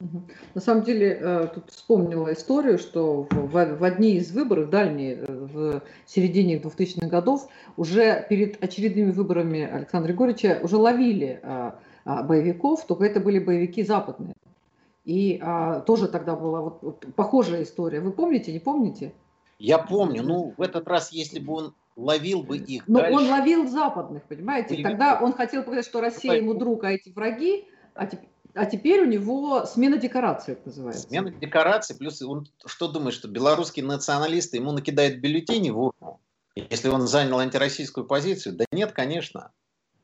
На 0.02 0.60
самом 0.60 0.84
деле, 0.84 1.18
э, 1.22 1.48
тут 1.56 1.72
вспомнила 1.72 2.34
историю, 2.34 2.80
что 2.80 3.30
в, 3.32 3.78
в 3.78 3.84
одни 3.86 4.18
из 4.18 4.34
выборов, 4.34 4.70
дальние, 4.70 5.20
э, 5.20 5.26
в 5.26 5.84
середине 6.06 6.58
2000-х 6.60 7.08
годов, 7.08 7.48
уже 7.78 8.28
перед 8.30 8.62
очередными 8.62 9.12
выборами 9.12 9.62
Александра 9.62 10.10
Григорьевича 10.10 10.60
уже 10.64 10.76
ловили 10.76 11.40
а, 11.44 11.80
а, 12.04 12.24
боевиков, 12.24 12.86
только 12.86 13.06
это 13.06 13.22
были 13.22 13.40
боевики 13.40 13.84
западные. 13.84 14.36
И 15.06 15.40
а, 15.42 15.80
тоже 15.80 16.10
тогда 16.10 16.36
была 16.36 16.60
вот 16.60 17.06
похожая 17.16 17.64
история. 17.64 18.02
Вы 18.02 18.12
помните, 18.12 18.52
не 18.52 18.60
помните? 18.60 19.14
Я 19.60 19.78
помню. 19.80 20.24
Ну, 20.24 20.54
в 20.58 20.62
этот 20.62 20.88
раз, 20.88 21.12
если 21.12 21.40
бы 21.40 21.54
он 21.54 21.76
ловил 21.96 22.44
бы 22.44 22.58
их. 22.58 22.88
Но 22.88 23.00
дальше... 23.00 23.18
он 23.18 23.30
ловил 23.30 23.68
западных, 23.68 24.24
понимаете? 24.24 24.82
Тогда 24.82 25.20
он 25.22 25.34
хотел 25.34 25.64
показать, 25.64 25.86
что 25.86 26.02
Россия 26.02 26.34
ему 26.34 26.54
друг, 26.54 26.84
а 26.84 26.92
эти 26.92 27.10
враги. 27.10 27.68
А 27.94 28.08
теперь 28.08 28.30
а 28.56 28.66
теперь 28.66 29.02
у 29.02 29.06
него 29.06 29.66
смена 29.66 29.98
декорации, 29.98 30.54
это 30.54 30.68
называется. 30.68 31.08
Смена 31.08 31.32
декорации, 31.32 31.96
плюс 31.96 32.22
он 32.22 32.48
что 32.66 32.88
думает, 32.88 33.16
что 33.16 33.28
белорусские 33.28 33.84
националисты 33.84 34.58
ему 34.58 34.72
накидают 34.72 35.18
бюллетени 35.18 35.72
в 35.72 35.80
урну, 35.80 36.22
если 36.56 36.90
он 36.90 37.08
занял 37.08 37.40
антироссийскую 37.40 38.06
позицию? 38.06 38.56
Да 38.56 38.66
нет, 38.72 38.92
конечно. 38.92 39.52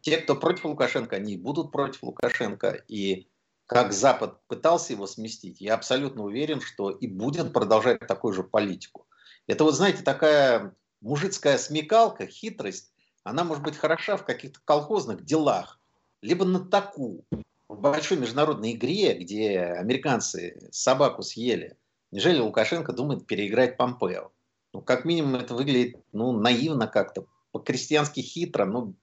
Те, 0.01 0.17
кто 0.17 0.35
против 0.35 0.65
Лукашенко, 0.65 1.17
они 1.17 1.37
будут 1.37 1.71
против 1.71 2.01
Лукашенко. 2.01 2.83
И 2.87 3.27
как 3.67 3.93
Запад 3.93 4.39
пытался 4.47 4.93
его 4.93 5.05
сместить, 5.05 5.61
я 5.61 5.75
абсолютно 5.75 6.23
уверен, 6.23 6.59
что 6.59 6.89
и 6.89 7.07
будет 7.07 7.53
продолжать 7.53 7.99
такую 8.07 8.33
же 8.33 8.43
политику. 8.43 9.05
Это 9.49 9.63
вот, 9.63 9.73
знаете, 9.73 10.03
такая 10.03 10.75
мужицкая 11.01 11.57
смекалка, 11.57 12.27
хитрость, 12.27 12.93
она 13.23 13.43
может 13.43 13.63
быть 13.63 13.75
хороша 13.75 14.15
в 14.15 14.23
каких-то 14.23 14.59
колхозных 14.63 15.25
делах, 15.25 15.79
либо 16.21 16.45
на 16.45 16.59
таку, 16.59 17.25
в 17.67 17.81
большой 17.81 18.19
международной 18.19 18.73
игре, 18.73 19.17
где 19.17 19.61
американцы 19.61 20.69
собаку 20.71 21.23
съели, 21.23 21.77
неужели 22.11 22.37
Лукашенко 22.37 22.93
думает 22.93 23.25
переиграть 23.25 23.75
Помпео? 23.75 24.31
Ну, 24.71 24.83
как 24.83 25.03
минимум, 25.03 25.37
это 25.37 25.55
выглядит 25.55 25.97
ну, 26.11 26.31
наивно 26.31 26.85
как-то, 26.85 27.25
по-крестьянски 27.51 28.19
хитро, 28.19 28.65
ну, 28.65 28.93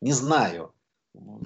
не 0.00 0.10
знаю. 0.10 0.74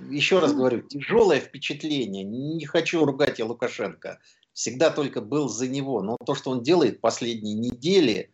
Еще 0.09 0.39
раз 0.39 0.55
говорю, 0.55 0.81
тяжелое 0.81 1.41
впечатление. 1.41 2.25
Не 2.25 2.65
хочу 2.65 3.05
ругать 3.05 3.39
я 3.39 3.45
Лукашенко. 3.45 4.19
Всегда 4.53 4.91
только 4.91 5.21
был 5.21 5.49
за 5.49 5.69
него. 5.69 6.03
Но 6.03 6.17
то, 6.25 6.35
что 6.35 6.51
он 6.51 6.63
делает 6.63 7.01
последние 7.01 7.55
недели, 7.55 8.33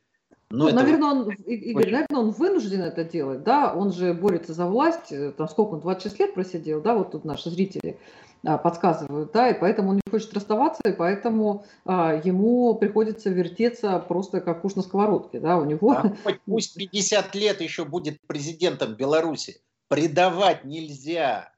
ну, 0.49 0.65
ну, 0.65 0.69
это... 0.69 0.77
наверное, 0.77 1.11
он, 1.11 1.31
Игорь, 1.31 1.91
наверное, 1.91 2.21
он 2.21 2.31
вынужден 2.31 2.83
это 2.83 3.03
делать, 3.03 3.43
да, 3.43 3.75
он 3.75 3.93
же 3.93 4.15
борется 4.15 4.55
за 4.55 4.67
власть, 4.67 5.11
э, 5.11 5.33
там 5.33 5.49
сколько 5.49 5.75
он, 5.75 5.81
26 5.81 6.21
лет 6.21 6.35
просидел, 6.35 6.81
да, 6.81 6.95
вот 6.95 7.11
тут 7.11 7.25
наши 7.25 7.51
зрители 7.51 7.99
а, 8.45 8.57
подсказывают, 8.57 9.33
да, 9.33 9.51
и 9.51 9.59
поэтому 9.59 9.91
он 9.91 9.97
не 9.97 10.03
хочет 10.09 10.33
расставаться, 10.35 10.83
и 10.85 10.93
поэтому 10.93 11.67
а, 11.85 12.15
ему 12.15 12.77
приходится 12.77 13.29
вертеться 13.31 13.99
просто 13.99 14.41
как 14.41 14.65
уж 14.65 14.77
на 14.77 14.83
сковородке, 14.83 15.41
да, 15.41 15.59
у 15.59 15.65
него... 15.65 15.91
А 15.93 16.15
хоть 16.23 16.41
пусть 16.47 16.77
50 16.77 17.35
лет 17.35 17.61
еще 17.61 17.85
будет 17.85 18.21
президентом 18.29 18.95
Беларуси, 18.95 19.63
предавать 19.89 20.65
нельзя, 20.65 21.53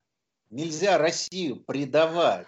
нельзя 0.49 0.97
Россию 0.97 1.57
предавать. 1.57 2.47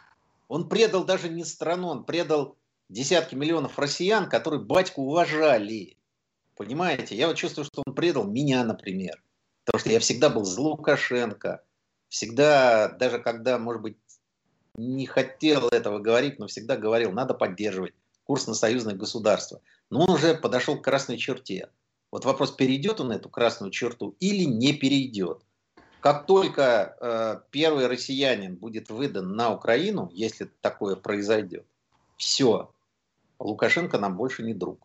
Он 0.51 0.69
предал 0.69 1.05
даже 1.05 1.29
не 1.29 1.45
страну, 1.45 1.87
он 1.87 2.05
предал 2.05 2.59
десятки 2.89 3.37
миллионов 3.37 3.79
россиян, 3.79 4.29
которые 4.29 4.61
батьку 4.61 5.03
уважали. 5.03 5.97
Понимаете? 6.57 7.15
Я 7.15 7.29
вот 7.29 7.37
чувствую, 7.37 7.65
что 7.67 7.85
он 7.87 7.95
предал 7.95 8.25
меня, 8.25 8.65
например. 8.65 9.23
Потому 9.65 9.79
что 9.79 9.91
я 9.91 10.01
всегда 10.01 10.29
был 10.29 10.43
за 10.43 10.61
Лукашенко. 10.61 11.63
Всегда, 12.09 12.89
даже 12.89 13.21
когда, 13.21 13.61
может 13.61 13.81
быть, 13.81 13.97
не 14.75 15.07
хотел 15.07 15.69
этого 15.69 16.01
говорить, 16.01 16.41
но 16.41 16.49
всегда 16.49 16.77
говорил, 16.77 17.13
надо 17.13 17.35
поддерживать 17.35 17.95
курс 18.25 18.49
на 18.49 18.55
союзное 18.55 18.97
государство. 18.97 19.61
Но 19.89 20.03
он 20.03 20.11
уже 20.11 20.35
подошел 20.35 20.77
к 20.77 20.83
красной 20.83 21.17
черте. 21.17 21.69
Вот 22.11 22.25
вопрос, 22.25 22.51
перейдет 22.51 22.99
он 22.99 23.13
эту 23.13 23.29
красную 23.29 23.71
черту 23.71 24.17
или 24.19 24.43
не 24.43 24.73
перейдет. 24.73 25.45
Как 26.01 26.27
только 26.27 26.97
э, 27.01 27.41
первый 27.51 27.87
россиянин 27.87 28.57
будет 28.57 28.89
выдан 28.91 29.37
на 29.37 29.53
Украину, 29.53 30.11
если 30.13 30.51
такое 30.63 30.97
произойдет, 30.97 31.67
все, 32.17 32.71
Лукашенко 33.39 33.99
нам 33.99 34.17
больше 34.17 34.43
не 34.43 34.55
друг. 34.55 34.81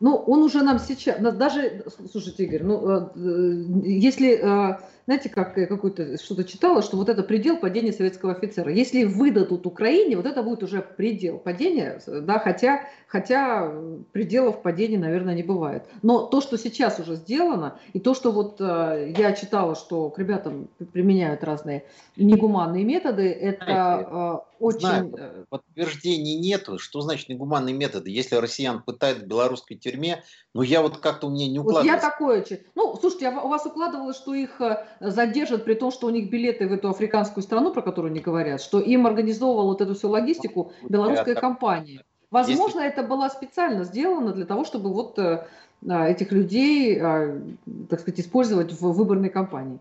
Ну, 0.00 0.16
он 0.16 0.42
уже 0.42 0.62
нам 0.62 0.78
сейчас, 0.78 1.20
даже, 1.36 1.84
слушайте, 2.10 2.44
Игорь, 2.44 2.62
ну, 2.62 2.88
э, 2.88 3.10
э, 3.14 3.88
если, 3.88 4.32
э, 4.32 4.80
знаете, 5.10 5.28
как 5.28 5.54
какую-то 5.54 6.22
что-то 6.22 6.44
читала, 6.44 6.82
что 6.82 6.96
вот 6.96 7.08
это 7.08 7.24
предел 7.24 7.56
падения 7.56 7.92
советского 7.92 8.30
офицера. 8.30 8.70
Если 8.70 9.02
выдадут 9.02 9.66
Украине, 9.66 10.16
вот 10.16 10.24
это 10.24 10.44
будет 10.44 10.62
уже 10.62 10.82
предел 10.82 11.38
падения, 11.38 12.00
да, 12.06 12.38
хотя, 12.38 12.88
хотя 13.08 13.72
пределов 14.12 14.62
падения, 14.62 14.98
наверное, 14.98 15.34
не 15.34 15.42
бывает. 15.42 15.82
Но 16.02 16.26
то, 16.26 16.40
что 16.40 16.56
сейчас 16.56 17.00
уже 17.00 17.16
сделано, 17.16 17.76
и 17.92 17.98
то, 17.98 18.14
что 18.14 18.30
вот 18.30 18.60
я 18.60 19.32
читала, 19.32 19.74
что 19.74 20.10
к 20.10 20.18
ребятам 20.20 20.68
применяют 20.92 21.42
разные 21.42 21.82
негуманные 22.16 22.84
методы, 22.84 23.32
это 23.32 24.44
очень... 24.60 24.80
Знаю, 24.80 25.14
э, 25.16 25.44
подтверждений 25.48 26.38
нету. 26.38 26.78
Что 26.78 27.00
значит 27.00 27.28
негуманные 27.30 27.74
методы? 27.74 28.10
Если 28.10 28.36
россиян 28.36 28.82
пытают 28.82 29.20
в 29.20 29.26
белорусской 29.26 29.76
тюрьме, 29.76 30.22
ну 30.52 30.62
я 30.62 30.82
вот 30.82 30.98
как-то 30.98 31.28
у 31.28 31.30
меня 31.30 31.48
не 31.48 31.60
укладывается. 31.60 31.92
Вот 31.92 32.02
я 32.02 32.10
такое... 32.10 32.62
Ну, 32.74 32.96
слушайте, 33.00 33.30
у 33.30 33.48
вас 33.48 33.66
укладывалось, 33.66 34.16
что 34.16 34.34
их 34.34 34.60
э, 34.60 34.84
задержат, 35.00 35.64
при 35.64 35.74
том, 35.74 35.92
что 35.92 36.08
у 36.08 36.10
них 36.10 36.28
билеты 36.28 36.66
в 36.68 36.72
эту 36.72 36.88
африканскую 36.88 37.44
страну, 37.44 37.72
про 37.72 37.82
которую 37.82 38.10
они 38.10 38.20
говорят, 38.20 38.60
что 38.60 38.80
им 38.80 39.06
организовывала 39.06 39.66
вот 39.66 39.80
эту 39.80 39.94
всю 39.94 40.08
логистику 40.08 40.72
белорусская 40.88 41.34
я 41.34 41.40
компания. 41.40 42.04
Возможно, 42.30 42.80
Если... 42.80 42.92
это 42.92 43.02
было 43.02 43.28
специально 43.28 43.84
сделано 43.84 44.32
для 44.32 44.44
того, 44.44 44.64
чтобы 44.64 44.92
вот 44.92 45.18
э, 45.18 45.46
а, 45.88 46.08
этих 46.08 46.32
людей, 46.32 47.00
а, 47.00 47.40
так 47.88 48.00
сказать, 48.00 48.20
использовать 48.20 48.72
в 48.72 48.92
выборной 48.92 49.30
кампании. 49.30 49.78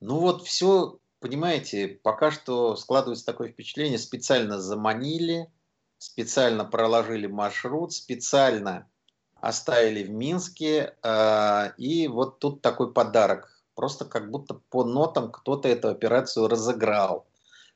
Ну 0.00 0.20
вот 0.20 0.42
все 0.42 0.98
понимаете, 1.20 1.98
пока 2.02 2.30
что 2.30 2.76
складывается 2.76 3.26
такое 3.26 3.48
впечатление, 3.48 3.98
специально 3.98 4.60
заманили, 4.60 5.48
специально 5.98 6.64
проложили 6.64 7.26
маршрут, 7.26 7.92
специально 7.92 8.86
оставили 9.40 10.02
в 10.02 10.10
Минске, 10.10 10.94
э, 11.02 11.70
и 11.76 12.08
вот 12.08 12.38
тут 12.38 12.62
такой 12.62 12.92
подарок. 12.92 13.52
Просто 13.74 14.04
как 14.04 14.30
будто 14.30 14.54
по 14.70 14.84
нотам 14.84 15.30
кто-то 15.30 15.68
эту 15.68 15.88
операцию 15.88 16.48
разыграл. 16.48 17.26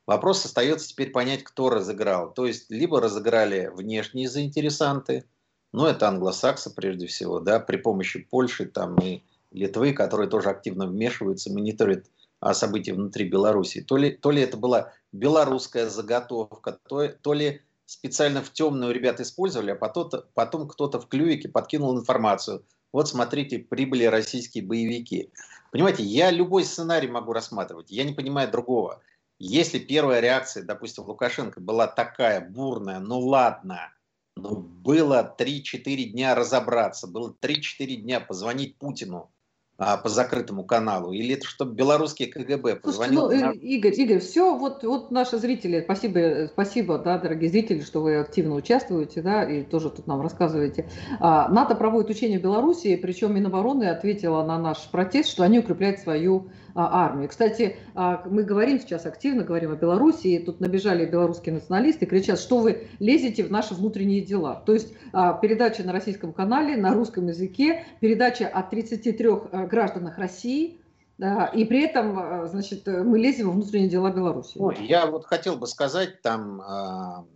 Вопрос 0.06 0.44
остается 0.44 0.88
теперь 0.88 1.10
понять, 1.10 1.44
кто 1.44 1.70
разыграл. 1.70 2.32
То 2.32 2.46
есть, 2.46 2.70
либо 2.70 3.00
разыграли 3.00 3.70
внешние 3.72 4.28
заинтересанты, 4.28 5.24
ну, 5.72 5.86
это 5.86 6.08
англосаксы 6.08 6.74
прежде 6.74 7.06
всего, 7.06 7.38
да, 7.38 7.60
при 7.60 7.76
помощи 7.76 8.18
Польши 8.18 8.66
там 8.66 8.96
и 8.96 9.22
Литвы, 9.52 9.92
которые 9.92 10.28
тоже 10.28 10.48
активно 10.48 10.86
вмешиваются, 10.86 11.52
мониторят 11.52 12.06
а, 12.40 12.54
событий 12.54 12.92
внутри 12.92 13.28
Беларуси. 13.28 13.82
То 13.82 13.96
ли, 13.96 14.10
то 14.10 14.30
ли 14.30 14.42
это 14.42 14.56
была 14.56 14.92
белорусская 15.12 15.88
заготовка, 15.88 16.78
то, 16.88 17.08
то 17.08 17.32
ли 17.32 17.62
специально 17.90 18.40
в 18.40 18.52
темную 18.52 18.94
ребят 18.94 19.18
использовали, 19.20 19.72
а 19.72 19.74
потом, 19.74 20.10
потом 20.34 20.68
кто-то 20.68 21.00
в 21.00 21.08
клювике 21.08 21.48
подкинул 21.48 21.98
информацию. 21.98 22.64
Вот 22.92 23.08
смотрите, 23.08 23.58
прибыли 23.58 24.04
российские 24.04 24.64
боевики. 24.64 25.32
Понимаете, 25.72 26.04
я 26.04 26.30
любой 26.30 26.64
сценарий 26.64 27.08
могу 27.08 27.32
рассматривать, 27.32 27.90
я 27.90 28.04
не 28.04 28.12
понимаю 28.12 28.48
другого. 28.48 29.02
Если 29.40 29.80
первая 29.80 30.20
реакция, 30.20 30.62
допустим, 30.62 31.04
Лукашенко 31.04 31.60
была 31.60 31.88
такая 31.88 32.40
бурная, 32.40 33.00
ну 33.00 33.18
ладно, 33.18 33.92
ну 34.36 34.54
было 34.56 35.34
3-4 35.36 36.04
дня 36.10 36.36
разобраться, 36.36 37.08
было 37.08 37.34
3-4 37.40 37.96
дня 37.96 38.20
позвонить 38.20 38.78
Путину, 38.78 39.32
а, 39.80 39.96
по 39.96 40.10
закрытому 40.10 40.62
каналу? 40.62 41.12
Или 41.12 41.34
это 41.34 41.46
чтобы 41.46 41.74
белорусский 41.74 42.26
КГБ 42.26 42.76
позвонил? 42.76 43.22
Слушайте, 43.22 43.46
ну, 43.46 43.52
Игорь, 43.52 43.94
Игорь, 43.94 44.18
все, 44.20 44.54
вот, 44.54 44.84
вот 44.84 45.10
наши 45.10 45.38
зрители, 45.38 45.80
спасибо, 45.82 46.50
спасибо, 46.52 46.98
да, 46.98 47.18
дорогие 47.18 47.48
зрители, 47.48 47.80
что 47.80 48.02
вы 48.02 48.18
активно 48.18 48.56
участвуете, 48.56 49.22
да, 49.22 49.42
и 49.42 49.62
тоже 49.62 49.88
тут 49.88 50.06
нам 50.06 50.20
рассказываете. 50.20 50.88
А, 51.18 51.48
НАТО 51.48 51.74
проводит 51.74 52.10
учения 52.10 52.38
в 52.38 52.42
Беларуси, 52.42 52.94
причем 52.96 53.34
Минобороны 53.34 53.84
ответила 53.84 54.44
на 54.44 54.58
наш 54.58 54.86
протест, 54.90 55.30
что 55.30 55.44
они 55.44 55.58
укрепляют 55.58 55.98
свою 56.00 56.50
армию. 56.74 57.28
Кстати, 57.28 57.76
а, 57.94 58.22
мы 58.26 58.42
говорим 58.42 58.80
сейчас 58.80 59.06
активно, 59.06 59.42
говорим 59.44 59.72
о 59.72 59.76
Белоруссии, 59.76 60.38
тут 60.38 60.60
набежали 60.60 61.06
белорусские 61.06 61.54
националисты, 61.54 62.06
кричат, 62.06 62.38
что 62.38 62.58
вы 62.58 62.88
лезете 62.98 63.44
в 63.44 63.50
наши 63.50 63.74
внутренние 63.74 64.20
дела. 64.20 64.62
То 64.66 64.74
есть 64.74 64.94
а, 65.12 65.32
передача 65.34 65.82
на 65.82 65.92
российском 65.92 66.32
канале, 66.32 66.76
на 66.76 66.92
русском 66.92 67.26
языке, 67.26 67.84
передача 68.00 68.46
от 68.46 68.70
33 68.70 69.28
гражданах 69.68 70.18
России, 70.18 70.80
Да, 71.18 71.46
и 71.46 71.66
при 71.66 71.82
этом, 71.84 72.48
значит, 72.48 72.86
мы 72.86 73.18
лезем 73.18 73.48
во 73.48 73.52
внутренние 73.52 73.90
дела 73.90 74.10
Беларуси. 74.10 74.56
Ну, 74.56 74.70
я 74.70 75.06
вот 75.06 75.26
хотел 75.26 75.56
бы 75.56 75.66
сказать 75.66 76.22
там 76.22 76.62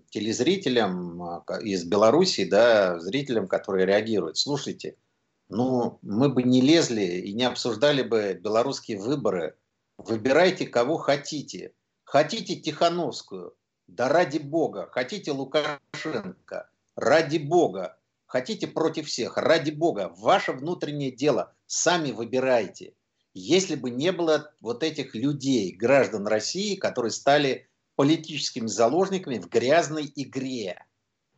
телезрителям 0.08 1.20
из 1.62 1.84
Беларуси, 1.84 2.48
да, 2.48 2.98
зрителям, 2.98 3.46
которые 3.46 3.84
реагируют, 3.84 4.38
слушайте, 4.38 4.96
ну, 5.48 5.98
мы 6.02 6.28
бы 6.28 6.42
не 6.42 6.60
лезли 6.60 7.20
и 7.20 7.32
не 7.32 7.44
обсуждали 7.44 8.02
бы 8.02 8.34
белорусские 8.34 8.98
выборы. 8.98 9.56
Выбирайте, 9.98 10.66
кого 10.66 10.96
хотите. 10.96 11.72
Хотите 12.04 12.56
Тихановскую? 12.56 13.54
Да 13.86 14.08
ради 14.08 14.38
бога. 14.38 14.88
Хотите 14.90 15.32
Лукашенко? 15.32 16.70
Ради 16.96 17.38
бога. 17.38 17.98
Хотите 18.26 18.66
против 18.66 19.08
всех? 19.08 19.36
Ради 19.36 19.70
бога. 19.70 20.12
Ваше 20.16 20.52
внутреннее 20.52 21.10
дело. 21.10 21.54
Сами 21.66 22.10
выбирайте 22.10 22.94
если 23.34 23.74
бы 23.74 23.90
не 23.90 24.12
было 24.12 24.54
вот 24.60 24.82
этих 24.82 25.14
людей, 25.14 25.72
граждан 25.72 26.26
России, 26.26 26.76
которые 26.76 27.10
стали 27.10 27.68
политическими 27.96 28.68
заложниками 28.68 29.38
в 29.38 29.48
грязной 29.48 30.10
игре. 30.14 30.86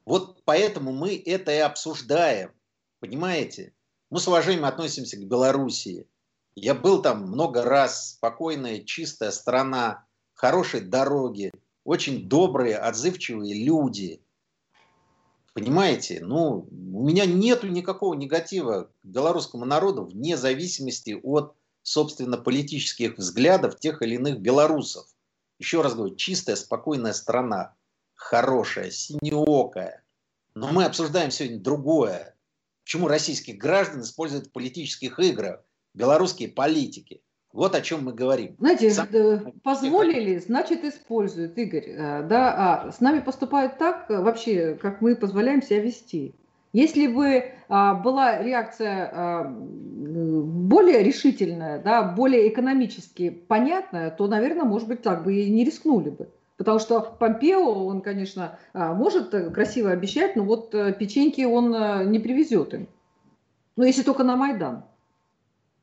Вот 0.04 0.44
поэтому 0.44 0.92
мы 0.92 1.16
это 1.16 1.52
и 1.52 1.58
обсуждаем. 1.58 2.52
Понимаете? 3.00 3.72
Мы 4.10 4.20
с 4.20 4.28
уважением 4.28 4.64
относимся 4.64 5.16
к 5.16 5.26
Белоруссии. 5.26 6.06
Я 6.54 6.74
был 6.74 7.02
там 7.02 7.22
много 7.26 7.62
раз, 7.62 8.12
спокойная, 8.12 8.80
чистая 8.80 9.30
страна, 9.30 10.06
хорошие 10.34 10.82
дороги, 10.82 11.52
очень 11.84 12.28
добрые, 12.28 12.76
отзывчивые 12.76 13.64
люди. 13.64 14.22
Понимаете? 15.54 16.20
Ну, 16.22 16.68
у 16.70 17.06
меня 17.06 17.26
нет 17.26 17.62
никакого 17.64 18.14
негатива 18.14 18.90
к 19.02 19.06
белорусскому 19.06 19.64
народу 19.64 20.04
вне 20.04 20.36
зависимости 20.36 21.18
от 21.22 21.56
собственно, 21.86 22.36
политических 22.36 23.16
взглядов 23.16 23.78
тех 23.78 24.02
или 24.02 24.16
иных 24.16 24.40
белорусов. 24.40 25.06
Еще 25.60 25.82
раз 25.82 25.94
говорю, 25.94 26.16
чистая, 26.16 26.56
спокойная 26.56 27.12
страна, 27.12 27.74
хорошая, 28.16 28.90
синеокая. 28.90 30.02
Но 30.56 30.72
мы 30.72 30.84
обсуждаем 30.84 31.30
сегодня 31.30 31.60
другое. 31.60 32.35
Почему 32.86 33.08
российских 33.08 33.58
граждан 33.58 34.02
используют 34.02 34.46
в 34.46 34.52
политических 34.52 35.18
играх 35.18 35.60
белорусские 35.92 36.48
политики? 36.48 37.20
Вот 37.52 37.74
о 37.74 37.80
чем 37.80 38.04
мы 38.04 38.12
говорим. 38.12 38.54
Знаете, 38.60 38.90
Сам... 38.92 39.08
Э, 39.12 39.40
позволили, 39.64 40.38
значит 40.38 40.84
используют, 40.84 41.58
Игорь. 41.58 41.88
Э, 41.88 42.22
да, 42.22 42.84
а 42.84 42.92
с 42.92 43.00
нами 43.00 43.18
поступают 43.18 43.76
так 43.78 44.08
э, 44.08 44.20
вообще, 44.20 44.78
как 44.80 45.00
мы 45.00 45.16
позволяем 45.16 45.62
себя 45.62 45.80
вести. 45.80 46.32
Если 46.72 47.08
бы 47.08 47.54
а, 47.68 47.94
была 47.94 48.42
реакция 48.42 49.10
а, 49.10 49.44
более 49.48 51.02
решительная, 51.02 51.80
да, 51.82 52.02
более 52.02 52.48
экономически 52.48 53.30
понятная, 53.30 54.10
то, 54.10 54.28
наверное, 54.28 54.64
может 54.64 54.86
быть, 54.86 55.00
так 55.00 55.24
бы 55.24 55.34
и 55.34 55.50
не 55.50 55.64
рискнули 55.64 56.10
бы. 56.10 56.28
Потому 56.56 56.78
что 56.78 57.00
Помпео, 57.00 57.86
он, 57.86 58.00
конечно, 58.00 58.58
а, 58.72 58.94
может 58.94 59.30
красиво 59.52 59.90
обещать, 59.90 60.36
но 60.36 60.44
вот 60.44 60.74
э, 60.74 60.94
печеньки 60.94 61.42
он 61.42 61.74
э, 61.74 62.04
не 62.06 62.18
привезет 62.18 62.72
им. 62.72 62.88
Ну, 63.76 63.84
если 63.84 64.02
только 64.02 64.24
на 64.24 64.36
Майдан. 64.36 64.84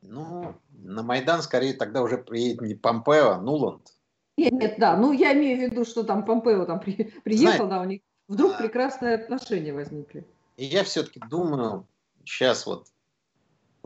Ну, 0.02 0.56
на 0.72 1.04
Майдан 1.04 1.44
скорее 1.44 1.74
тогда 1.74 2.02
уже 2.02 2.18
приедет 2.18 2.62
не 2.62 2.74
Помпео, 2.74 3.32
а 3.32 3.42
Нуланд. 3.42 3.94
Нет, 4.36 4.52
нет, 4.54 4.76
да, 4.80 4.98
ну 4.98 5.12
я 5.12 5.34
имею 5.34 5.60
в 5.60 5.72
виду, 5.72 5.86
что 5.86 6.04
там 6.04 6.26
Помпео 6.26 6.66
там 6.66 6.80
при, 6.80 6.94
приехал, 7.24 7.68
Знаете, 7.68 7.68
да, 7.68 7.82
у 7.82 7.86
них 7.86 8.02
вдруг 8.28 8.58
прекрасные 8.58 9.16
отношения 9.16 9.74
возникли. 9.74 10.26
И 10.58 10.66
я 10.66 10.84
все-таки 10.84 11.22
думаю, 11.30 11.88
сейчас 12.26 12.66
вот 12.66 12.88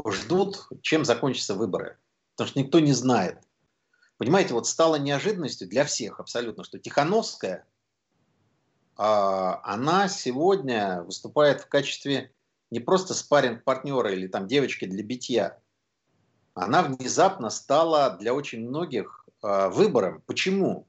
ждут, 0.08 0.68
чем 0.82 1.04
закончатся 1.04 1.56
выборы. 1.56 1.98
Потому 2.36 2.50
что 2.50 2.60
никто 2.60 2.80
не 2.80 2.94
знает. 2.94 3.40
Понимаете, 4.18 4.54
вот 4.54 4.68
стало 4.68 4.96
неожиданностью 4.96 5.68
для 5.68 5.86
всех 5.86 6.20
абсолютно, 6.20 6.64
что 6.64 6.80
Тихановская, 6.80 7.66
а, 8.96 9.62
она 9.64 10.08
сегодня 10.08 11.04
выступает 11.04 11.62
в 11.62 11.68
качестве 11.68 12.32
не 12.72 12.80
просто 12.80 13.14
спаринг 13.14 13.64
партнера 13.64 14.12
или 14.12 14.28
там 14.28 14.48
девочки 14.48 14.86
для 14.86 15.04
битья. 15.04 15.60
Она 16.56 16.82
внезапно 16.82 17.52
стала 17.52 18.18
для 18.18 18.34
очень 18.34 18.68
многих 18.68 19.28
а, 19.44 19.70
выбором. 19.70 20.24
Почему? 20.26 20.88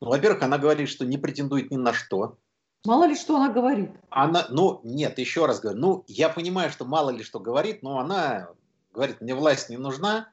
Ну, 0.00 0.08
во-первых, 0.08 0.42
она 0.42 0.58
говорит, 0.58 0.90
что 0.90 1.06
не 1.06 1.16
претендует 1.16 1.70
ни 1.70 1.76
на 1.76 1.94
что. 1.94 2.36
Мало 2.84 3.04
ли 3.04 3.14
что 3.14 3.36
она 3.36 3.52
говорит. 3.52 3.90
Она, 4.10 4.46
ну, 4.50 4.80
нет, 4.84 5.18
еще 5.18 5.46
раз 5.46 5.60
говорю, 5.60 5.78
ну, 5.78 6.04
я 6.08 6.28
понимаю, 6.28 6.70
что 6.70 6.84
мало 6.84 7.10
ли 7.10 7.22
что 7.22 7.40
говорит, 7.40 7.82
но 7.82 7.98
она 7.98 8.50
говорит, 8.92 9.20
мне 9.20 9.34
власть 9.34 9.68
не 9.68 9.76
нужна, 9.76 10.32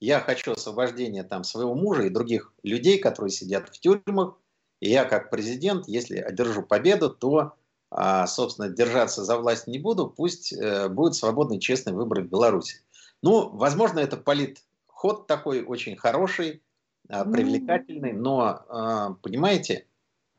я 0.00 0.20
хочу 0.20 0.52
освобождения 0.52 1.24
там 1.24 1.44
своего 1.44 1.74
мужа 1.74 2.02
и 2.02 2.10
других 2.10 2.52
людей, 2.62 2.98
которые 2.98 3.30
сидят 3.30 3.68
в 3.68 3.80
тюрьмах, 3.80 4.38
и 4.80 4.90
я 4.90 5.04
как 5.04 5.30
президент, 5.30 5.88
если 5.88 6.18
одержу 6.18 6.62
победу, 6.62 7.10
то, 7.10 7.54
а, 7.90 8.26
собственно, 8.26 8.68
держаться 8.68 9.24
за 9.24 9.36
власть 9.36 9.66
не 9.66 9.78
буду, 9.78 10.08
пусть 10.08 10.52
э, 10.52 10.88
будет 10.88 11.14
свободный 11.14 11.58
честный 11.58 11.92
выбор 11.92 12.20
в 12.20 12.28
Беларуси. 12.28 12.82
Ну, 13.22 13.50
возможно, 13.50 13.98
это 13.98 14.16
политход 14.16 15.26
такой 15.26 15.64
очень 15.64 15.96
хороший, 15.96 16.62
а, 17.08 17.24
привлекательный, 17.24 18.12
но, 18.12 18.64
а, 18.68 19.14
понимаете, 19.22 19.86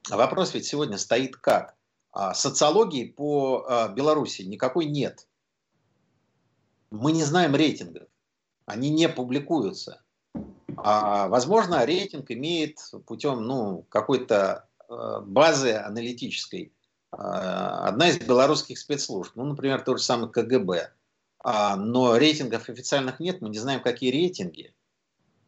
вопрос 0.09 0.53
ведь 0.53 0.65
сегодня 0.65 0.97
стоит 0.97 1.35
как? 1.35 1.75
Социологии 2.33 3.05
по 3.05 3.91
Беларуси 3.95 4.41
никакой 4.41 4.85
нет. 4.85 5.27
Мы 6.89 7.11
не 7.11 7.23
знаем 7.23 7.55
рейтингов. 7.55 8.08
Они 8.69 8.89
не 8.89 9.09
публикуются. 9.09 10.01
А, 10.77 11.27
возможно, 11.27 11.85
рейтинг 11.85 12.31
имеет 12.31 12.77
путем 13.05 13.41
ну, 13.41 13.85
какой-то 13.89 14.67
а, 14.87 15.21
базы 15.21 15.73
аналитической 15.73 16.71
одна 17.11 18.09
из 18.09 18.19
белорусских 18.19 18.77
спецслужб, 18.77 19.31
ну, 19.35 19.43
например, 19.43 19.81
тот 19.81 19.97
же 19.97 20.03
самый 20.03 20.29
КГБ. 20.29 20.91
Но 21.43 22.17
рейтингов 22.17 22.69
официальных 22.69 23.19
нет, 23.19 23.41
мы 23.41 23.49
не 23.49 23.57
знаем, 23.57 23.81
какие 23.81 24.11
рейтинги. 24.11 24.75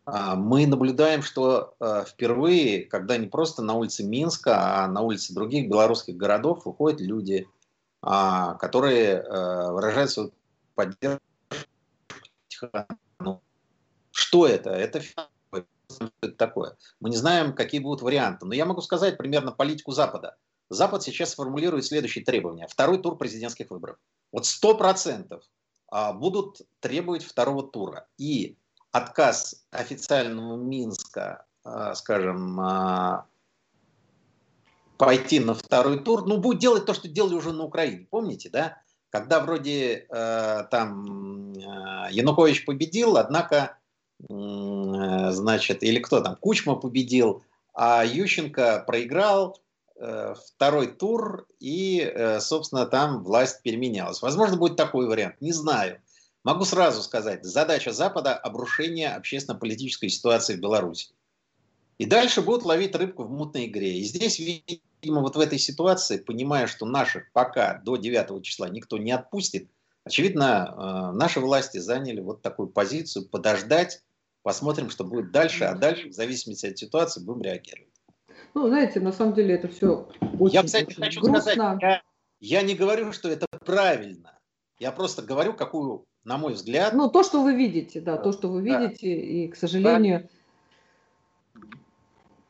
А, 0.06 0.36
мы 0.36 0.66
наблюдаем, 0.66 1.22
что 1.22 1.76
э, 1.80 2.04
впервые, 2.08 2.86
когда 2.86 3.18
не 3.18 3.28
просто 3.28 3.62
на 3.62 3.76
улице 3.76 4.04
Минска, 4.04 4.84
а 4.84 4.88
на 4.88 5.02
улице 5.02 5.34
других 5.34 5.70
белорусских 5.70 6.18
городов 6.18 6.66
выходят 6.66 7.00
люди, 7.00 7.48
а, 8.02 8.56
которые 8.56 9.18
э, 9.18 9.72
выражают 9.72 10.12
свою 10.12 10.32
поддержку. 10.74 11.22
Что 14.22 14.46
это? 14.46 14.70
Это 14.70 15.02
такое. 16.38 16.78
Мы 17.00 17.10
не 17.10 17.18
знаем, 17.18 17.54
какие 17.54 17.82
будут 17.82 18.04
варианты. 18.04 18.46
Но 18.46 18.54
я 18.54 18.66
могу 18.66 18.82
сказать 18.82 19.18
примерно 19.18 19.52
политику 19.52 19.92
Запада. 19.92 20.38
Запад 20.70 21.02
сейчас 21.02 21.32
сформулирует 21.32 21.86
следующие 21.86 22.24
требования. 22.24 22.68
Второй 22.68 23.02
тур 23.02 23.18
президентских 23.18 23.72
выборов. 23.72 23.98
Вот 24.32 24.46
сто 24.46 24.76
процентов 24.76 25.44
а, 25.90 26.14
будут 26.14 26.62
требовать 26.80 27.24
второго 27.24 27.64
тура. 27.64 28.08
И 28.20 28.58
отказ 28.92 29.66
официального 29.72 30.56
Минска, 30.56 31.46
а, 31.64 31.96
скажем, 31.96 32.60
а, 32.62 33.26
пойти 34.98 35.40
на 35.40 35.56
второй 35.56 36.00
тур, 36.04 36.28
ну, 36.28 36.38
будет 36.38 36.60
делать 36.60 36.86
то, 36.86 36.94
что 36.94 37.08
делали 37.08 37.34
уже 37.34 37.52
на 37.54 37.64
Украине. 37.64 38.08
Помните, 38.10 38.50
да? 38.52 38.78
Когда 39.10 39.42
вроде 39.42 40.08
э, 40.08 40.64
там 40.72 41.52
э, 41.52 42.12
Янукович 42.12 42.64
победил, 42.66 43.18
однако, 43.18 43.78
значит, 44.28 45.84
или 45.84 46.00
кто 46.00 46.22
там, 46.22 46.36
Кучма 46.36 46.76
победил, 46.76 47.44
а 47.74 48.04
Ющенко 48.04 48.84
проиграл 48.86 49.60
э, 49.96 50.36
второй 50.48 50.88
тур, 50.88 51.48
и, 51.60 52.02
э, 52.02 52.40
собственно, 52.40 52.86
там 52.86 53.24
власть 53.24 53.62
переменялась. 53.62 54.22
Возможно, 54.22 54.58
будет 54.58 54.76
такой 54.76 55.08
вариант, 55.08 55.36
не 55.42 55.54
знаю. 55.54 56.02
Могу 56.44 56.66
сразу 56.66 57.02
сказать, 57.04 57.44
задача 57.44 57.92
Запада– 57.92 58.36
обрушение 58.44 59.10
общественно-политической 59.14 60.10
ситуации 60.10 60.56
в 60.56 60.60
Беларуси. 60.60 61.10
И 62.00 62.06
дальше 62.06 62.42
будут 62.42 62.66
ловить 62.66 62.96
рыбку 62.96 63.24
в 63.24 63.32
мутной 63.32 63.68
игре. 63.68 64.00
И 64.00 64.04
здесь, 64.04 64.40
видимо, 64.40 65.22
вот 65.22 65.36
в 65.36 65.40
этой 65.40 65.60
ситуации, 65.60 66.18
понимая, 66.18 66.66
что 66.66 66.88
наших 66.88 67.32
пока 67.32 67.80
до 67.86 67.96
9 67.96 68.44
числа 68.44 68.70
никто 68.70 68.98
не 68.98 69.12
отпустит, 69.12 69.70
очевидно, 70.04 71.12
э, 71.14 71.16
наши 71.16 71.40
власти 71.40 71.78
заняли 71.78 72.22
вот 72.22 72.42
такую 72.42 72.70
позицию, 72.70 73.30
подождать, 73.30 74.02
посмотрим, 74.44 74.90
что 74.90 75.04
будет 75.04 75.32
дальше, 75.32 75.66
а 75.66 75.76
дальше, 75.76 76.10
в 76.10 76.14
зависимости 76.14 76.66
от 76.68 76.78
ситуации, 76.78 77.24
будем 77.24 77.42
реагировать. 77.42 77.92
Ну, 78.54 78.68
знаете, 78.68 79.00
на 79.00 79.12
самом 79.12 79.34
деле 79.34 79.56
это 79.56 79.68
все 79.68 80.10
очень 80.40 80.56
Я, 80.56 80.64
кстати, 80.64 80.86
очень 80.86 81.04
хочу 81.04 81.22
грустно. 81.22 81.42
сказать, 81.42 81.82
я, 81.82 82.02
я 82.40 82.62
не 82.62 82.76
говорю, 82.76 83.14
что 83.14 83.30
это 83.30 83.46
правильно. 83.66 84.38
Я 84.80 84.92
просто 84.92 85.22
говорю, 85.22 85.54
какую 85.54 86.06
на 86.24 86.38
мой 86.38 86.54
взгляд. 86.54 86.94
Ну, 86.94 87.10
то, 87.10 87.24
что 87.24 87.42
вы 87.44 87.56
видите, 87.56 88.02
да, 88.02 88.18
то, 88.18 88.32
что 88.32 88.50
вы 88.50 88.62
видите, 88.62 89.16
да. 89.16 89.22
и, 89.22 89.48
к 89.48 89.56
сожалению, 89.56 90.30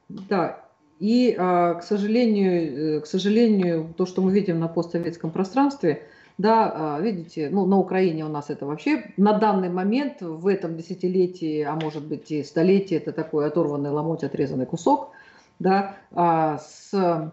да, 0.10 0.66
и, 1.00 1.36
а, 1.38 1.76
к 1.76 1.84
сожалению, 1.84 2.98
э, 2.98 3.02
к 3.02 3.06
сожалению, 3.06 3.94
то, 3.98 4.06
что 4.06 4.22
мы 4.22 4.32
видим 4.32 4.60
на 4.60 4.68
постсоветском 4.68 5.32
пространстве, 5.32 6.08
Да, 6.42 6.96
а, 6.96 7.00
видите, 7.00 7.50
ну, 7.52 7.68
на 7.68 7.78
Украине 7.78 8.26
у 8.26 8.28
нас 8.28 8.50
это 8.50 8.66
вообще 8.66 9.14
на 9.16 9.34
данный 9.34 9.70
момент, 9.70 10.22
в 10.22 10.48
этом 10.48 10.76
десятилетии, 10.76 11.62
а 11.62 11.76
может 11.76 12.04
быть 12.04 12.32
и 12.32 12.44
столетии, 12.44 12.98
это 12.98 13.12
такой 13.12 13.46
оторванный 13.46 13.92
ломоть, 13.92 14.24
отрезанный 14.24 14.66
кусок, 14.66 15.12
да, 15.60 15.98
а 16.12 16.58
с 16.58 17.32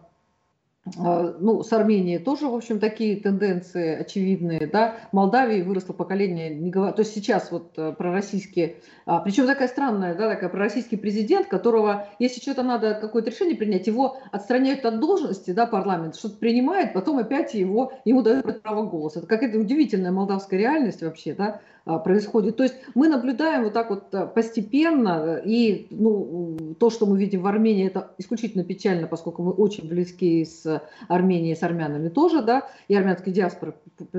ну, 0.96 1.62
с 1.62 1.72
Арменией 1.72 2.18
тоже, 2.18 2.46
в 2.48 2.54
общем, 2.54 2.78
такие 2.78 3.16
тенденции 3.16 3.96
очевидные, 3.96 4.66
да, 4.66 4.96
в 5.10 5.16
Молдавии 5.16 5.62
выросло 5.62 5.92
поколение, 5.92 6.54
не 6.54 6.70
говор... 6.70 6.92
то 6.92 7.00
есть 7.00 7.14
сейчас 7.14 7.50
вот 7.50 7.72
э, 7.76 7.92
пророссийские, 7.92 8.76
а, 9.06 9.20
причем 9.20 9.46
такая 9.46 9.68
странная, 9.68 10.14
да, 10.14 10.28
такая 10.28 10.48
пророссийский 10.48 10.98
президент, 10.98 11.46
которого, 11.46 12.08
если 12.18 12.40
что-то 12.40 12.62
надо, 12.62 12.94
какое-то 12.94 13.30
решение 13.30 13.56
принять, 13.56 13.86
его 13.86 14.18
отстраняют 14.32 14.84
от 14.84 15.00
должности, 15.00 15.50
да, 15.50 15.66
парламент, 15.66 16.16
что-то 16.16 16.36
принимает, 16.36 16.92
потом 16.92 17.18
опять 17.18 17.54
его, 17.54 17.92
ему 18.04 18.22
дают 18.22 18.62
право 18.62 18.84
голоса. 18.84 19.20
Это 19.20 19.28
какая-то 19.28 19.58
удивительная 19.58 20.12
молдавская 20.12 20.58
реальность 20.58 21.02
вообще, 21.02 21.34
да, 21.34 21.60
а, 21.77 21.77
происходит. 21.96 22.56
То 22.56 22.64
есть 22.64 22.74
мы 22.94 23.08
наблюдаем 23.08 23.64
вот 23.64 23.72
так 23.72 23.88
вот 23.88 24.12
э, 24.12 24.26
постепенно, 24.26 25.40
и 25.42 25.86
ну, 25.90 26.76
то, 26.78 26.90
что 26.90 27.06
мы 27.06 27.18
видим 27.18 27.40
в 27.40 27.46
Армении, 27.46 27.86
это 27.86 28.10
исключительно 28.18 28.64
печально, 28.64 29.06
поскольку 29.06 29.42
мы 29.42 29.52
очень 29.52 29.88
близки 29.88 30.44
с 30.44 30.82
Арменией, 31.08 31.56
с 31.56 31.62
армянами 31.62 32.10
тоже, 32.10 32.42
да, 32.42 32.68
и 32.88 32.94
армянские 32.94 33.34
диаспоры, 33.34 33.74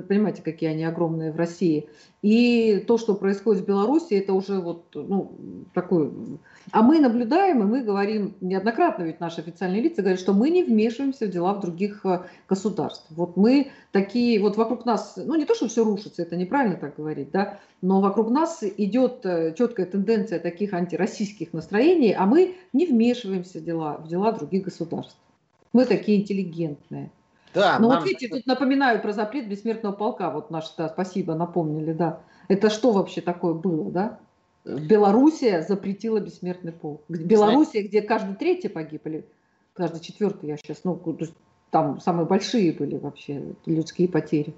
понимаете, 0.08 0.42
какие 0.42 0.72
они 0.72 0.84
огромные 0.84 1.32
в 1.32 1.36
России. 1.36 1.88
И 2.22 2.84
то, 2.86 2.98
что 2.98 3.16
происходит 3.16 3.64
в 3.64 3.66
Беларуси, 3.66 4.14
это 4.16 4.34
уже 4.34 4.60
вот, 4.60 4.88
ну, 4.94 5.32
такой... 5.74 6.12
А 6.72 6.82
мы 6.82 7.00
наблюдаем, 7.00 7.62
и 7.62 7.66
мы 7.66 7.82
говорим, 7.82 8.36
неоднократно 8.42 9.04
ведь 9.04 9.22
наши 9.22 9.40
официальные 9.40 9.82
лица 9.82 10.02
говорят, 10.02 10.20
что 10.20 10.34
мы 10.34 10.50
не 10.50 10.64
вмешиваемся 10.64 11.28
в 11.28 11.30
дела 11.30 11.54
в 11.54 11.62
других 11.62 12.06
э, 12.06 12.24
государств. 12.48 13.06
Вот 13.10 13.38
мы 13.38 13.72
такие, 13.92 14.40
вот 14.42 14.58
вокруг 14.58 14.86
нас, 14.86 15.14
ну 15.18 15.36
не 15.36 15.46
то, 15.46 15.56
что 15.56 15.68
все 15.70 15.84
рушится, 15.84 16.22
это 16.22 16.36
неправильно 16.36 16.76
так 16.76 16.98
говорить, 16.98 17.32
да, 17.32 17.60
но 17.82 18.02
вокруг 18.02 18.30
нас 18.30 18.62
идет 18.62 19.26
э, 19.26 19.56
четкая 19.58 19.86
тенденция 19.86 20.40
таких 20.40 20.74
антироссийских 20.74 21.54
настроений, 21.54 22.14
а 22.14 22.26
мы 22.26 22.56
не 22.74 22.86
вмешиваемся 22.86 23.60
в 23.60 23.64
дела, 23.64 23.98
в 23.98 24.08
дела 24.10 24.34
других 24.34 24.66
государств. 24.66 25.18
Мы 25.72 25.86
такие 25.86 26.20
интеллигентные. 26.22 27.12
Да, 27.54 27.80
ну 27.80 27.90
нам... 27.90 28.00
вот 28.00 28.08
видите, 28.08 28.28
тут 28.28 28.46
напоминаю 28.46 29.02
про 29.02 29.12
запрет 29.12 29.48
бессмертного 29.50 29.94
полка. 29.94 30.30
Вот 30.30 30.52
наш, 30.52 30.74
да, 30.78 30.90
спасибо, 30.90 31.36
напомнили, 31.36 31.94
да. 31.94 32.22
Это 32.48 32.70
что 32.70 32.92
вообще 32.92 33.22
такое 33.22 33.54
было, 33.54 33.92
да? 33.92 34.20
Белоруссия 34.66 35.62
запретила 35.62 36.20
бессмертный 36.20 36.72
полк. 36.72 37.04
Белоруссия, 37.08 37.82
где 37.82 38.02
каждый 38.02 38.36
третий 38.36 38.68
погиб, 38.68 39.06
или 39.08 39.28
каждый 39.74 40.02
четвертый, 40.02 40.50
я 40.50 40.58
сейчас, 40.58 40.84
ну, 40.84 41.02
там 41.72 42.00
самые 42.02 42.26
большие 42.26 42.74
были 42.74 42.98
вообще 42.98 43.56
людские 43.66 44.10
потери. 44.10 44.54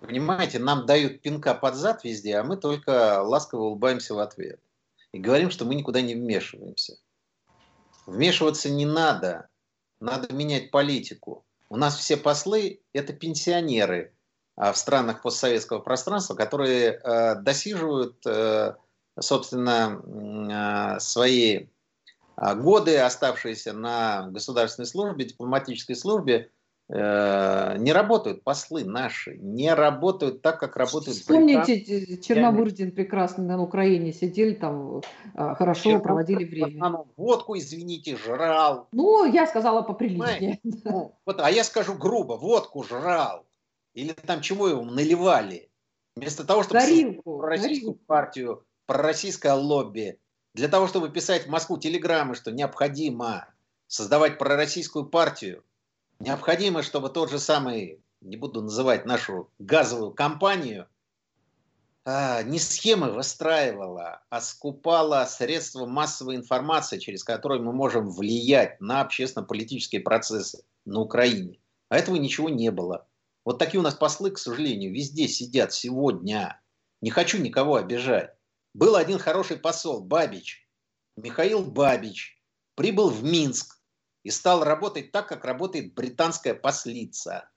Понимаете, 0.00 0.58
нам 0.58 0.86
дают 0.86 1.20
пинка 1.20 1.54
под 1.54 1.76
зад 1.76 2.02
везде, 2.02 2.36
а 2.36 2.42
мы 2.42 2.56
только 2.56 3.22
ласково 3.22 3.62
улыбаемся 3.62 4.14
в 4.14 4.18
ответ. 4.18 4.58
И 5.12 5.18
говорим, 5.18 5.50
что 5.50 5.64
мы 5.64 5.74
никуда 5.74 6.00
не 6.00 6.14
вмешиваемся. 6.14 6.96
Вмешиваться 8.06 8.70
не 8.70 8.86
надо. 8.86 9.48
Надо 10.00 10.34
менять 10.34 10.72
политику. 10.72 11.44
У 11.72 11.76
нас 11.76 11.96
все 11.96 12.18
послы– 12.18 12.82
это 12.92 13.14
пенсионеры 13.14 14.12
а, 14.56 14.74
в 14.74 14.76
странах 14.76 15.22
постсоветского 15.22 15.78
пространства, 15.78 16.34
которые 16.34 17.00
э, 17.02 17.36
досиживают, 17.36 18.26
э, 18.26 18.74
собственно, 19.18 20.02
э, 20.04 21.00
свои 21.00 21.68
годы, 22.36 22.98
оставшиеся 22.98 23.72
на 23.72 24.28
государственной 24.28 24.84
службе, 24.84 25.24
дипломатической 25.24 25.96
службе, 25.96 26.50
не 26.94 27.92
работают 27.92 28.44
послы 28.44 28.84
наши, 28.84 29.38
не 29.38 29.72
работают 29.72 30.42
так, 30.42 30.60
как 30.60 30.76
работают 30.76 31.16
Вспомните, 31.16 32.18
Черномырдин 32.18 32.92
прекрасно 32.92 33.44
на 33.44 33.62
Украине 33.62 34.12
сидели 34.12 34.52
там, 34.52 34.98
э, 34.98 35.02
хорошо 35.54 35.84
Черномырдин 35.84 36.02
проводили 36.02 36.44
время. 36.44 37.04
Водку, 37.16 37.56
извините, 37.56 38.16
жрал. 38.16 38.88
Ну, 38.92 39.24
я 39.24 39.46
сказала 39.46 39.82
поприличнее. 39.82 40.60
Ну, 40.84 41.16
вот, 41.24 41.40
а 41.40 41.50
я 41.50 41.64
скажу 41.64 41.94
грубо, 41.94 42.34
водку 42.34 42.82
жрал. 42.82 43.46
Или 43.94 44.12
там 44.12 44.42
чего 44.42 44.68
его 44.68 44.84
наливали. 44.84 45.70
Вместо 46.16 46.44
того, 46.44 46.62
чтобы 46.62 46.80
горилку, 46.80 47.38
пророссийскую 47.38 47.92
горилку. 47.92 48.04
партию, 48.06 48.64
пророссийское 48.86 49.54
лобби, 49.54 50.18
для 50.54 50.68
того, 50.68 50.86
чтобы 50.86 51.08
писать 51.08 51.46
в 51.46 51.48
Москву 51.48 51.78
телеграммы, 51.78 52.34
что 52.34 52.52
необходимо 52.52 53.46
создавать 53.86 54.38
пророссийскую 54.38 55.06
партию, 55.06 55.64
Необходимо, 56.22 56.84
чтобы 56.84 57.10
тот 57.10 57.30
же 57.32 57.40
самый, 57.40 58.00
не 58.20 58.36
буду 58.36 58.62
называть 58.62 59.06
нашу 59.06 59.50
газовую 59.58 60.12
компанию, 60.12 60.86
а, 62.04 62.44
не 62.44 62.60
схемы 62.60 63.10
выстраивала, 63.10 64.22
а 64.30 64.40
скупала 64.40 65.24
средства 65.24 65.84
массовой 65.84 66.36
информации, 66.36 67.00
через 67.00 67.24
которые 67.24 67.60
мы 67.60 67.72
можем 67.72 68.08
влиять 68.08 68.80
на 68.80 69.00
общественно-политические 69.00 70.00
процессы 70.00 70.62
на 70.84 71.00
Украине. 71.00 71.58
А 71.88 71.98
этого 71.98 72.14
ничего 72.14 72.48
не 72.48 72.70
было. 72.70 73.08
Вот 73.44 73.58
такие 73.58 73.80
у 73.80 73.82
нас 73.82 73.94
послы, 73.94 74.30
к 74.30 74.38
сожалению, 74.38 74.94
везде 74.94 75.26
сидят 75.26 75.72
сегодня. 75.72 76.62
Не 77.00 77.10
хочу 77.10 77.38
никого 77.38 77.74
обижать. 77.74 78.30
Был 78.74 78.94
один 78.94 79.18
хороший 79.18 79.56
посол, 79.56 80.00
Бабич, 80.04 80.68
Михаил 81.16 81.64
Бабич, 81.64 82.40
прибыл 82.76 83.10
в 83.10 83.24
Минск, 83.24 83.81
и 84.22 84.30
стал 84.30 84.64
работать 84.64 85.12
так, 85.12 85.28
как 85.28 85.44
работает 85.44 85.94
британская 85.94 86.54
послица. 86.54 87.48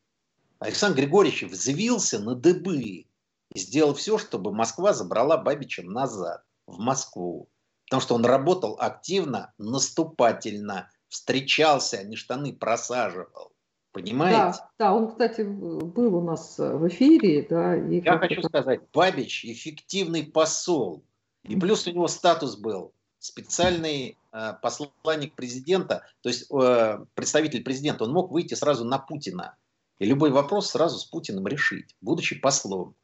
Александр 0.60 0.97
Григорьевич 0.97 1.43
взвился 1.43 2.19
на 2.19 2.36
дыбы 2.36 2.78
и 2.78 3.08
сделал 3.54 3.93
все, 3.93 4.17
чтобы 4.17 4.54
Москва 4.54 4.93
забрала 4.93 5.38
Бабича 5.38 5.84
назад, 5.84 6.43
в 6.65 6.80
Москву. 6.80 7.49
Потому 7.86 8.01
что 8.01 8.15
он 8.15 8.25
работал 8.25 8.78
активно, 8.80 9.54
наступательно, 9.58 10.89
встречался, 11.08 11.97
а 11.97 12.04
не 12.04 12.15
штаны 12.15 12.54
просаживал. 12.54 13.51
Понимаете? 13.91 14.38
Да, 14.38 14.69
да, 14.80 14.93
он, 14.93 15.10
кстати, 15.10 15.41
был 15.41 16.15
у 16.15 16.21
нас 16.21 16.58
в 16.58 16.88
эфире. 16.89 17.45
Да, 17.49 17.78
и 17.78 18.01
Я 18.01 18.17
хочу 18.17 18.41
сказать, 18.43 18.82
Бабич 18.91 19.45
эффективный 19.45 20.23
посол. 20.23 21.06
И 21.43 21.56
плюс 21.56 21.88
у 21.88 21.91
него 21.91 22.08
статус 22.08 22.58
был 22.58 22.93
специальный 23.19 24.17
посланник 24.62 25.36
президента, 25.36 26.04
то 26.21 26.30
есть 26.30 26.52
э, 26.52 27.06
представитель 27.13 27.63
президента, 27.63 28.04
он 28.04 28.12
мог 28.12 28.32
выйти 28.32 28.54
сразу 28.54 28.84
на 28.84 29.00
Путина 29.00 29.56
и 30.00 30.06
любой 30.06 30.32
вопрос 30.32 30.71
сразу 30.71 31.00
с 31.00 31.06
Путиным 31.06 31.48
решить, 31.48 31.95
будучи 32.02 32.39
послом. 32.39 32.95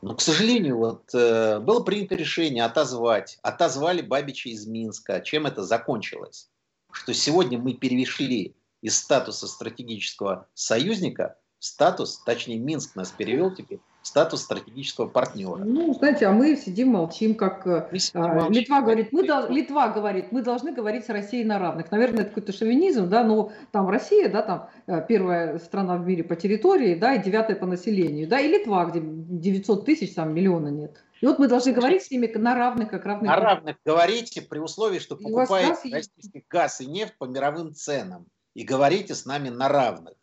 Но, 0.00 0.14
к 0.14 0.20
сожалению, 0.20 0.78
вот, 0.78 1.14
э, 1.14 1.60
было 1.60 1.82
принято 1.82 2.14
решение 2.14 2.64
отозвать. 2.64 3.38
Отозвали 3.42 4.02
Бабича 4.02 4.50
из 4.50 4.66
Минска. 4.66 5.20
Чем 5.20 5.46
это 5.46 5.64
закончилось? 5.64 6.50
Что 6.92 7.14
сегодня 7.14 7.58
мы 7.58 7.74
перешли 7.74 8.54
из 8.82 8.98
статуса 8.98 9.46
стратегического 9.46 10.46
союзника 10.52 11.36
в 11.58 11.64
статус, 11.64 12.22
точнее 12.24 12.58
Минск 12.58 12.96
нас 12.96 13.10
перевел 13.10 13.54
теперь, 13.54 13.80
статус 14.04 14.42
стратегического 14.42 15.08
партнера. 15.08 15.64
Ну, 15.64 15.94
знаете, 15.94 16.26
а 16.26 16.32
мы 16.32 16.56
сидим, 16.56 16.88
молчим, 16.88 17.34
как 17.34 17.66
э, 17.66 17.88
а, 18.12 18.48
Литва 18.50 18.82
говорит, 18.82 19.12
мы 19.12 19.26
дол- 19.26 19.48
Литва 19.48 19.88
говорит, 19.88 20.30
мы 20.30 20.42
должны 20.42 20.72
говорить 20.72 21.06
с 21.06 21.08
Россией 21.08 21.44
на 21.44 21.58
равных. 21.58 21.90
Наверное, 21.90 22.20
это 22.20 22.28
какой-то 22.28 22.52
шовинизм, 22.52 23.08
да, 23.08 23.24
но 23.24 23.50
там 23.72 23.88
Россия, 23.88 24.28
да, 24.28 24.42
там 24.42 24.68
э, 24.86 25.04
первая 25.08 25.58
страна 25.58 25.96
в 25.96 26.06
мире 26.06 26.22
по 26.22 26.36
территории, 26.36 26.94
да, 26.94 27.14
и 27.14 27.22
девятая 27.22 27.56
по 27.56 27.64
населению, 27.64 28.28
да, 28.28 28.40
и 28.40 28.48
Литва, 28.48 28.84
где 28.84 29.00
900 29.02 29.86
тысяч, 29.86 30.14
там 30.14 30.34
миллиона 30.34 30.68
нет. 30.68 31.02
И 31.22 31.26
вот 31.26 31.38
мы 31.38 31.48
должны 31.48 31.72
говорить 31.72 32.02
с 32.02 32.10
ними 32.10 32.26
на 32.26 32.54
равных, 32.54 32.90
как 32.90 33.06
равных. 33.06 33.30
На 33.30 33.36
равных 33.36 33.76
говорите 33.86 34.42
при 34.42 34.58
условии, 34.58 34.98
что 34.98 35.16
покупаете 35.16 35.94
российский 35.94 36.44
газ 36.50 36.82
и 36.82 36.86
нефть 36.86 37.14
по 37.16 37.24
мировым 37.24 37.72
ценам. 37.72 38.26
И 38.52 38.64
говорите 38.64 39.14
с 39.14 39.24
нами 39.24 39.48
на 39.48 39.70
равных. 39.70 40.14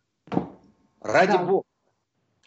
Ради 1.02 1.32
да. 1.32 1.38
бога. 1.40 1.66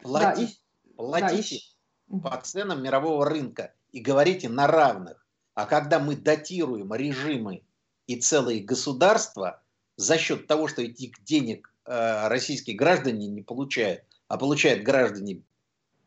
Платите. 0.00 0.52
Да, 0.52 0.63
платите 0.96 1.60
да, 2.06 2.30
по 2.30 2.36
ценам 2.42 2.82
мирового 2.82 3.26
рынка 3.26 3.74
и 3.92 4.00
говорите 4.00 4.48
на 4.48 4.66
равных. 4.66 5.26
А 5.54 5.66
когда 5.66 6.00
мы 6.00 6.16
датируем 6.16 6.92
режимы 6.94 7.62
и 8.06 8.16
целые 8.16 8.62
государства 8.62 9.62
за 9.96 10.18
счет 10.18 10.46
того, 10.46 10.68
что 10.68 10.82
этих 10.82 11.22
денег 11.22 11.72
э, 11.86 12.28
российские 12.28 12.76
граждане 12.76 13.28
не 13.28 13.42
получают, 13.42 14.02
а 14.28 14.36
получают 14.36 14.82
граждане 14.82 15.42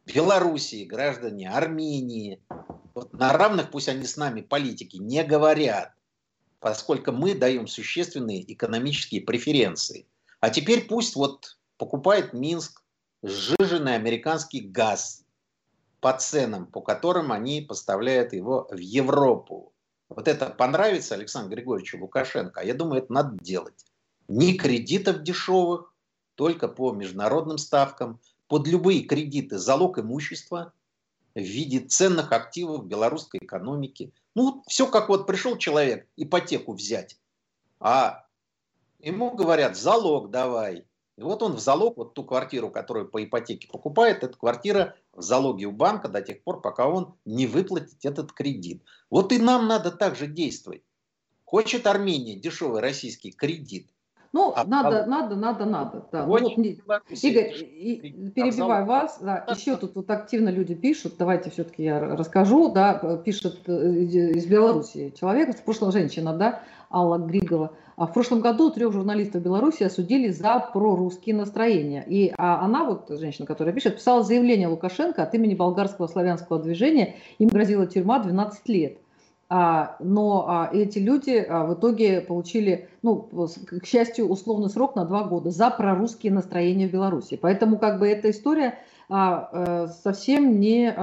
Белоруссии, 0.06 0.86
граждане 0.86 1.50
Армении, 1.50 2.42
вот 2.94 3.14
на 3.14 3.34
равных 3.34 3.72
пусть 3.72 3.90
они 3.90 4.06
с 4.06 4.18
нами 4.18 4.42
политики 4.42 4.98
не 4.98 5.24
говорят, 5.24 5.94
поскольку 6.60 7.12
мы 7.12 7.36
даем 7.36 7.68
существенные 7.68 8.52
экономические 8.52 9.22
преференции. 9.22 10.08
А 10.40 10.50
теперь 10.50 10.88
пусть 10.88 11.16
вот 11.16 11.58
покупает 11.78 12.34
Минск 12.34 12.84
сжиженный 13.28 13.96
американский 13.96 14.62
газ 14.62 15.26
по 16.00 16.14
ценам, 16.14 16.66
по 16.66 16.82
которым 16.82 17.32
они 17.32 17.62
поставляют 17.62 18.34
его 18.34 18.68
в 18.72 18.78
Европу. 18.78 19.74
Вот 20.10 20.28
это 20.28 20.50
понравится 20.50 21.16
Александру 21.16 21.56
Григорьевичу 21.56 22.00
Лукашенко, 22.00 22.62
а 22.62 22.64
я 22.64 22.74
думаю, 22.74 23.04
это 23.04 23.12
надо 23.12 23.38
делать. 23.44 23.86
Ни 24.28 24.54
кредитов 24.54 25.24
дешевых, 25.24 25.94
только 26.36 26.68
по 26.68 26.94
международным 26.94 27.58
ставкам, 27.58 28.20
под 28.48 28.68
любые 28.68 29.04
кредиты 29.04 29.58
залог 29.58 30.00
имущества 30.00 30.72
в 31.36 31.40
виде 31.40 31.80
ценных 31.80 32.32
активов 32.32 32.86
белорусской 32.86 33.40
экономики. 33.42 34.14
Ну, 34.36 34.64
все 34.68 34.88
как 34.88 35.10
вот 35.10 35.28
пришел 35.28 35.58
человек 35.58 36.08
ипотеку 36.16 36.74
взять, 36.74 37.20
а 37.80 38.26
ему 39.00 39.32
говорят, 39.32 39.76
залог 39.76 40.32
давай. 40.32 40.87
И 41.18 41.24
вот 41.24 41.42
он 41.42 41.54
в 41.54 41.60
залог, 41.60 41.98
вот 41.98 42.14
ту 42.14 42.24
квартиру, 42.24 42.70
которую 42.70 43.10
по 43.10 43.24
ипотеке 43.24 43.68
покупает, 43.68 44.24
эта 44.24 44.38
квартира 44.38 44.96
в 45.14 45.22
залоге 45.22 45.66
у 45.66 45.72
банка 45.72 46.10
до 46.10 46.22
тех 46.22 46.44
пор, 46.44 46.62
пока 46.62 46.88
он 46.88 47.16
не 47.26 47.48
выплатит 47.48 48.06
этот 48.06 48.32
кредит. 48.34 48.84
Вот 49.10 49.32
и 49.32 49.40
нам 49.40 49.68
надо 49.68 49.92
также 49.92 50.28
действовать. 50.28 50.84
Хочет 51.44 51.88
Армения 51.88 52.36
дешевый 52.36 52.82
российский 52.82 53.32
кредит, 53.32 53.90
ну, 54.34 54.54
а, 54.56 54.66
надо, 54.66 55.04
а, 55.04 55.06
надо, 55.08 55.36
надо, 55.36 55.66
надо. 55.66 56.06
Да. 56.12 56.26
Ну, 56.26 56.30
вот, 56.30 56.42
Игорь, 56.44 57.54
и, 57.56 58.32
перебиваю 58.36 58.86
вас. 58.86 59.20
Да, 59.22 59.46
еще 59.50 59.78
тут 59.78 59.96
вот 59.96 60.12
активно 60.12 60.50
люди 60.50 60.76
пишут. 60.76 61.16
Давайте 61.18 61.50
все-таки 61.50 61.84
я 61.84 62.00
расскажу. 62.00 62.72
Да, 62.72 62.96
пишет 63.26 63.62
э, 63.68 63.72
из 63.72 64.46
Беларуси 64.46 65.14
человек, 65.20 65.58
в 65.58 65.64
прошлом 65.64 65.92
женщина, 65.92 66.34
да, 66.34 66.62
Алла 66.92 67.18
Григова. 67.18 67.72
А 67.98 68.06
в 68.06 68.14
прошлом 68.14 68.42
году 68.42 68.70
трех 68.70 68.94
журналистов 68.94 69.42
Беларуси 69.42 69.82
осудили 69.82 70.30
за 70.30 70.60
прорусские 70.72 71.36
настроения. 71.36 72.06
И 72.08 72.32
а 72.38 72.64
она, 72.64 72.84
вот 72.84 73.10
женщина, 73.10 73.48
которая 73.48 73.74
пишет, 73.74 73.96
писала 73.96 74.24
заявление 74.24 74.68
Лукашенко 74.68 75.24
от 75.24 75.34
имени 75.34 75.56
болгарского 75.56 76.06
славянского 76.06 76.62
движения. 76.62 77.16
Им 77.40 77.48
грозила 77.48 77.88
тюрьма 77.88 78.20
12 78.20 78.70
лет. 78.70 79.00
А, 79.50 79.96
но 80.00 80.46
а, 80.48 80.70
эти 80.72 81.00
люди 81.00 81.44
в 81.50 81.74
итоге 81.74 82.22
получили, 82.22 82.88
ну, 83.02 83.16
к 83.82 83.86
счастью, 83.88 84.30
условный 84.30 84.70
срок 84.70 84.96
на 84.96 85.04
два 85.04 85.24
года 85.24 85.50
за 85.50 85.72
прорусские 85.72 86.32
настроения 86.32 86.88
в 86.88 86.92
Беларуси. 86.92 87.36
Поэтому 87.42 87.80
как 87.80 87.98
бы 88.00 88.08
эта 88.08 88.30
история 88.30 88.78
э, 89.10 89.88
совсем 90.04 90.60
не 90.60 90.94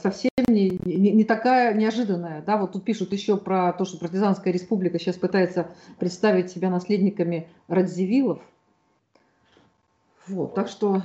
совсем 0.00 0.30
не, 0.48 0.70
не, 0.84 1.12
не 1.12 1.24
такая 1.24 1.74
неожиданная. 1.74 2.42
Да? 2.42 2.56
Вот 2.56 2.72
тут 2.72 2.84
пишут 2.84 3.12
еще 3.12 3.36
про 3.36 3.72
то, 3.72 3.84
что 3.84 3.98
партизанская 3.98 4.52
республика 4.52 4.98
сейчас 4.98 5.16
пытается 5.16 5.68
представить 5.98 6.50
себя 6.50 6.70
наследниками 6.70 7.48
Радзивиллов. 7.68 8.40
Вот, 10.26 10.54
так 10.54 10.68
что... 10.68 11.02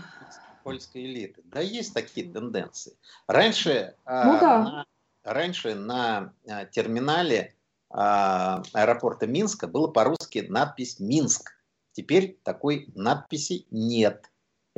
Польской 0.64 1.06
элиты. 1.06 1.42
Да, 1.46 1.60
есть 1.60 1.94
такие 1.94 2.28
тенденции. 2.28 2.94
Раньше 3.28 3.96
ну, 4.06 4.40
да. 4.40 4.64
на 4.64 4.86
раньше 5.26 5.76
на 5.76 6.34
а, 6.48 6.66
терминале 6.66 7.54
а, 7.90 8.64
аэропорта 8.74 9.28
Минска 9.28 9.68
было 9.68 9.88
по-русски 9.88 10.46
надпись 10.48 11.00
«Минск». 11.00 11.52
Теперь 11.92 12.40
такой 12.44 12.90
надписи 12.94 13.66
нет. 13.72 14.30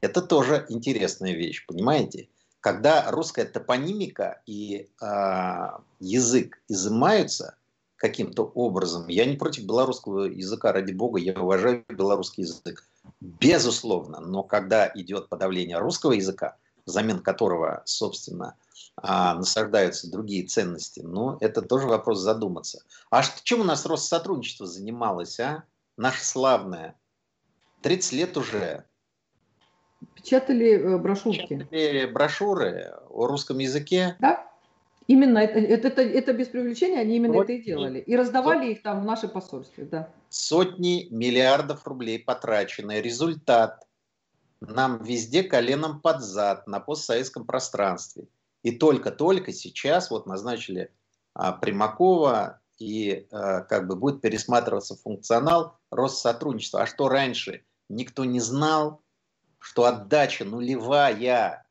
Это 0.02 0.22
тоже 0.22 0.66
интересная 0.70 1.34
вещь, 1.34 1.66
понимаете? 1.66 2.30
Когда 2.68 3.10
русская 3.12 3.46
топонимика 3.46 4.42
и 4.46 4.90
э, 5.02 5.70
язык 6.02 6.62
изымаются 6.68 7.56
каким-то 7.96 8.44
образом, 8.44 9.08
я 9.08 9.24
не 9.24 9.38
против 9.38 9.64
белорусского 9.64 10.26
языка, 10.26 10.74
ради 10.74 10.92
бога, 10.92 11.18
я 11.18 11.40
уважаю 11.40 11.86
белорусский 11.88 12.44
язык, 12.44 12.84
безусловно, 13.22 14.20
но 14.20 14.44
когда 14.44 14.92
идет 14.94 15.30
подавление 15.30 15.78
русского 15.78 16.12
языка, 16.12 16.58
взамен 16.86 17.20
которого, 17.20 17.84
собственно, 17.86 18.58
а, 18.98 19.36
насаждаются 19.36 20.12
другие 20.12 20.46
ценности, 20.46 21.00
но 21.00 21.38
это 21.40 21.62
тоже 21.62 21.88
вопрос 21.88 22.20
задуматься. 22.20 22.84
А 23.10 23.24
что, 23.24 23.42
чем 23.46 23.62
у 23.62 23.64
нас 23.64 23.86
Россотрудничество 23.86 24.68
занималось, 24.68 25.40
а? 25.40 25.64
Наше 25.96 26.26
славное. 26.26 26.96
30 27.82 28.12
лет 28.12 28.36
уже. 28.36 28.84
Печатали 30.16 30.72
э, 30.72 30.98
брошюрки. 30.98 31.58
Печатали 31.58 32.06
брошюры 32.06 32.94
о 33.10 33.28
русском 33.28 33.58
языке. 33.60 34.16
Да. 34.20 34.48
Именно 35.08 35.40
это, 35.40 35.60
это, 35.60 35.88
это, 35.88 36.02
это 36.02 36.34
без 36.34 36.50
привлечения, 36.50 37.00
они 37.00 37.16
именно 37.16 37.36
Сотни, 37.36 37.56
это 37.56 37.64
и 37.64 37.66
делали. 37.66 38.00
И 38.00 38.16
раздавали 38.16 38.68
сот... 38.68 38.78
их 38.78 38.84
там 38.84 39.02
в 39.02 39.06
наши 39.06 39.28
посольстве, 39.30 39.86
да. 39.86 40.10
Сотни 40.30 41.08
миллиардов 41.10 41.88
рублей 41.88 42.20
потрачены. 42.20 43.02
Результат. 43.02 43.88
Нам 44.60 45.02
везде 45.04 45.44
коленом 45.44 46.02
под 46.02 46.22
зад 46.22 46.68
на 46.68 46.80
постсоветском 46.80 47.46
пространстве. 47.46 48.26
И 48.64 48.72
только-только 48.72 49.54
сейчас 49.54 50.10
вот 50.12 50.26
назначили 50.26 50.92
а, 51.34 51.54
Примакова, 51.54 52.60
и 52.80 53.28
а, 53.32 53.62
как 53.62 53.88
бы 53.88 53.96
будет 53.96 54.20
пересматриваться 54.20 54.96
функционал 54.96 55.78
Россотрудничества. 55.90 56.82
А 56.82 56.86
что 56.88 57.08
раньше? 57.08 57.64
Никто 57.88 58.26
не 58.26 58.40
знал, 58.40 59.02
что 59.60 59.86
отдача 59.86 60.46
нулевая. 60.46 61.64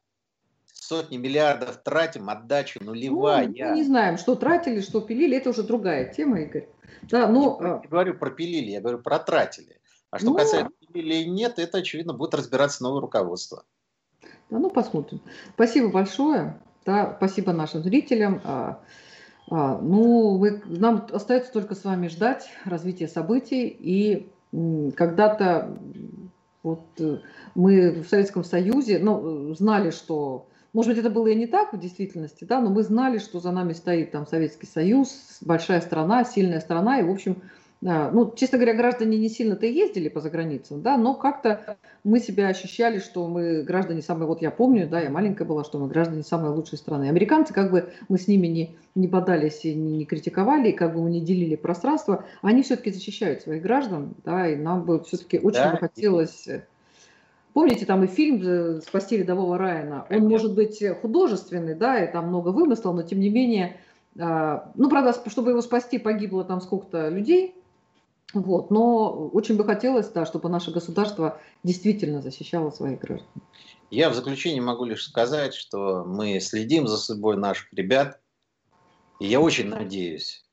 Сотни 0.73 1.17
миллиардов 1.17 1.83
тратим, 1.83 2.31
отдача 2.31 2.83
нулевая. 2.83 3.49
Ну, 3.49 3.55
мы 3.59 3.77
не 3.77 3.83
знаем, 3.83 4.19
что 4.19 4.37
тратили, 4.37 4.81
что 4.81 5.01
пилили, 5.01 5.37
это 5.37 5.51
уже 5.51 5.65
другая 5.65 6.13
тема, 6.13 6.41
Игорь. 6.41 6.69
Да, 7.03 7.27
но... 7.27 7.59
Я 7.61 7.81
не 7.83 7.89
говорю 7.89 8.15
про 8.15 8.31
пилили, 8.31 8.71
я 8.71 8.81
говорю 8.81 9.01
про 9.01 9.19
тратили. 9.19 9.81
А 10.11 10.19
что 10.19 10.31
ну, 10.31 10.37
касается 10.37 10.71
пилили 10.93 11.15
или 11.17 11.29
нет, 11.29 11.59
это, 11.59 11.79
очевидно, 11.79 12.13
будет 12.13 12.35
разбираться 12.35 12.83
новое 12.83 13.01
руководство. 13.01 13.65
Да, 14.51 14.59
ну 14.59 14.71
посмотрим. 14.71 15.21
Спасибо 15.55 15.89
большое. 15.89 16.61
Да, 16.85 17.15
спасибо 17.17 17.53
нашим 17.53 17.83
зрителям. 17.83 18.41
А, 18.45 18.81
а, 19.51 19.79
ну, 19.79 20.39
мы, 20.39 20.63
нам 20.67 21.07
остается 21.11 21.53
только 21.53 21.75
с 21.75 21.85
вами 21.85 22.07
ждать 22.07 22.49
развития 22.65 23.09
событий. 23.09 23.67
И 23.67 24.31
когда-то 24.97 25.77
вот 26.67 26.81
э, 26.99 27.21
мы 27.55 28.03
в 28.03 28.09
Советском 28.09 28.43
Союзе 28.43 28.99
ну, 28.99 29.55
знали, 29.55 29.91
что, 29.91 30.49
может 30.73 30.91
быть, 30.91 30.99
это 30.99 31.11
было 31.11 31.29
и 31.29 31.35
не 31.37 31.47
так 31.47 31.73
в 31.73 31.79
действительности, 31.79 32.45
да, 32.45 32.61
но 32.61 32.71
мы 32.71 32.83
знали, 32.83 33.19
что 33.19 33.39
за 33.39 33.53
нами 33.53 33.73
стоит 33.73 34.11
там 34.11 34.27
Советский 34.27 34.67
Союз, 34.67 35.39
большая 35.41 35.81
страна, 35.81 36.25
сильная 36.25 36.61
страна, 36.61 36.99
и, 36.99 37.05
в 37.05 37.11
общем, 37.11 37.41
ну, 37.83 38.33
честно 38.35 38.57
говоря, 38.57 38.75
граждане 38.75 39.19
не 39.19 39.29
сильно-то 39.29 39.67
ездили 39.67 40.09
по 40.09 40.21
заграницам, 40.21 40.81
да, 40.81 40.97
но 40.97 41.15
как-то 41.15 41.77
мы 42.05 42.21
себя 42.21 42.49
ощущали, 42.49 42.99
что 42.99 43.29
мы 43.29 43.63
граждане 43.63 44.01
самые, 44.01 44.27
вот 44.27 44.41
я 44.41 44.51
помню, 44.51 44.89
да, 44.89 45.01
я 45.01 45.11
маленькая 45.11 45.45
была, 45.45 45.63
что 45.63 45.79
мы 45.79 45.87
граждане 45.87 46.23
самой 46.23 46.51
лучшей 46.51 46.79
страны. 46.79 47.09
Американцы, 47.09 47.53
как 47.53 47.71
бы 47.71 47.93
мы 48.09 48.19
с 48.19 48.29
ними 48.29 48.47
не, 48.47 48.77
не 48.95 49.07
бодались 49.07 49.65
и 49.65 49.75
не, 49.75 49.99
не 49.99 50.05
критиковали, 50.07 50.71
и 50.71 50.73
как 50.73 50.95
бы 50.95 51.03
мы 51.03 51.11
не 51.11 51.21
делили 51.21 51.55
пространство, 51.55 52.25
они 52.41 52.63
все-таки 52.63 52.93
защищают 52.93 53.43
своих 53.43 53.63
граждан, 53.63 54.15
да, 54.25 54.49
и 54.49 54.57
нам 54.57 54.85
бы 54.85 55.05
все-таки 55.05 55.39
очень 55.39 55.61
да. 55.61 55.73
бы 55.73 55.79
хотелось... 55.79 56.49
Э, 56.49 56.65
помните, 57.53 57.85
там 57.85 58.05
и 58.05 58.07
фильм 58.07 58.41
э, 58.43 58.81
«Спасти 58.81 59.19
рядового 59.19 59.59
Райана», 59.59 60.07
он 60.09 60.29
может 60.29 60.55
быть 60.55 60.83
художественный, 61.03 61.75
да, 61.75 62.03
и 62.03 62.11
там 62.11 62.29
много 62.29 62.49
вымысла, 62.49 62.93
но 62.93 63.03
тем 63.03 63.21
не 63.21 63.29
менее, 63.29 63.77
а, 64.19 64.73
ну, 64.77 64.89
правда, 64.89 65.15
чтобы 65.29 65.51
его 65.51 65.61
спасти, 65.61 65.99
погибло 65.99 66.43
там 66.43 66.61
сколько-то 66.63 67.11
людей, 67.11 67.55
вот. 68.35 68.71
Но 68.71 69.29
очень 69.29 69.57
бы 69.57 69.65
хотелось, 69.65 70.09
да, 70.09 70.27
чтобы 70.27 70.49
наше 70.49 70.71
государство 70.71 71.41
действительно 71.63 72.23
защищало 72.23 72.71
своих 72.71 73.01
граждан. 73.01 73.29
Я 73.91 74.11
в 74.11 74.15
заключение 74.15 74.61
могу 74.61 74.85
лишь 74.85 75.05
сказать, 75.05 75.55
что 75.55 76.05
мы 76.05 76.41
следим 76.41 76.89
за 76.89 76.97
судьбой 76.97 77.37
наших 77.37 77.73
ребят. 77.73 78.21
И 79.21 79.27
я 79.27 79.41
очень 79.41 79.69
надеюсь, 79.69 80.45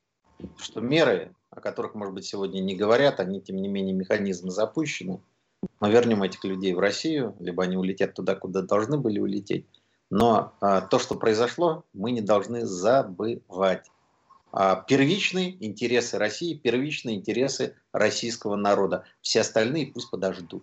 что 0.56 0.80
меры, 0.80 1.34
о 1.50 1.60
которых, 1.60 1.94
может 1.94 2.14
быть, 2.14 2.24
сегодня 2.24 2.60
не 2.60 2.74
говорят, 2.74 3.20
они, 3.20 3.40
тем 3.40 3.56
не 3.56 3.68
менее, 3.68 3.94
механизмы 3.94 4.50
запущены. 4.50 5.20
Мы 5.80 5.90
вернем 5.90 6.22
этих 6.22 6.44
людей 6.44 6.74
в 6.74 6.78
Россию, 6.78 7.34
либо 7.40 7.64
они 7.64 7.76
улетят 7.76 8.14
туда, 8.14 8.34
куда 8.34 8.62
должны 8.62 8.98
были 8.98 9.18
улететь. 9.18 9.66
Но 10.10 10.52
а, 10.60 10.80
то, 10.82 10.98
что 10.98 11.14
произошло, 11.14 11.84
мы 11.92 12.12
не 12.12 12.20
должны 12.20 12.64
забывать. 12.64 13.90
А, 14.56 14.76
первичные 14.76 15.56
интересы 15.66 16.16
России, 16.16 16.54
первичные 16.54 17.16
интересы 17.16 17.74
российского 17.92 18.54
народа. 18.54 19.04
Все 19.20 19.40
остальные 19.40 19.88
пусть 19.88 20.12
подождут. 20.12 20.62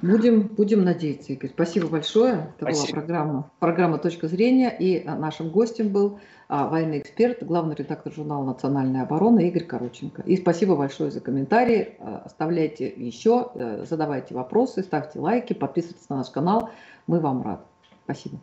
Будем, 0.00 0.42
будем 0.42 0.84
надеяться, 0.84 1.32
Игорь. 1.32 1.50
Спасибо 1.50 1.88
большое. 1.88 2.54
Это 2.56 2.66
Спасибо. 2.72 2.86
была 2.86 3.00
программа, 3.00 3.50
программа 3.58 3.98
«Точка 3.98 4.28
зрения». 4.28 4.70
И 4.78 5.02
нашим 5.02 5.50
гостем 5.50 5.88
был 5.88 6.20
а, 6.46 6.68
военный 6.68 7.00
эксперт, 7.00 7.42
главный 7.42 7.74
редактор 7.74 8.12
журнала 8.12 8.44
«Национальная 8.44 9.02
оборона» 9.02 9.40
Игорь 9.40 9.64
Короченко. 9.64 10.22
И 10.22 10.36
спасибо 10.36 10.76
большое 10.76 11.10
за 11.10 11.20
комментарии. 11.20 11.96
А, 11.98 12.22
оставляйте 12.26 12.86
еще, 12.86 13.50
э, 13.56 13.84
задавайте 13.88 14.34
вопросы, 14.34 14.84
ставьте 14.84 15.18
лайки, 15.18 15.52
подписывайтесь 15.52 16.08
на 16.08 16.18
наш 16.18 16.30
канал. 16.30 16.70
Мы 17.08 17.18
вам 17.18 17.42
рады. 17.42 17.62
Спасибо. 18.04 18.38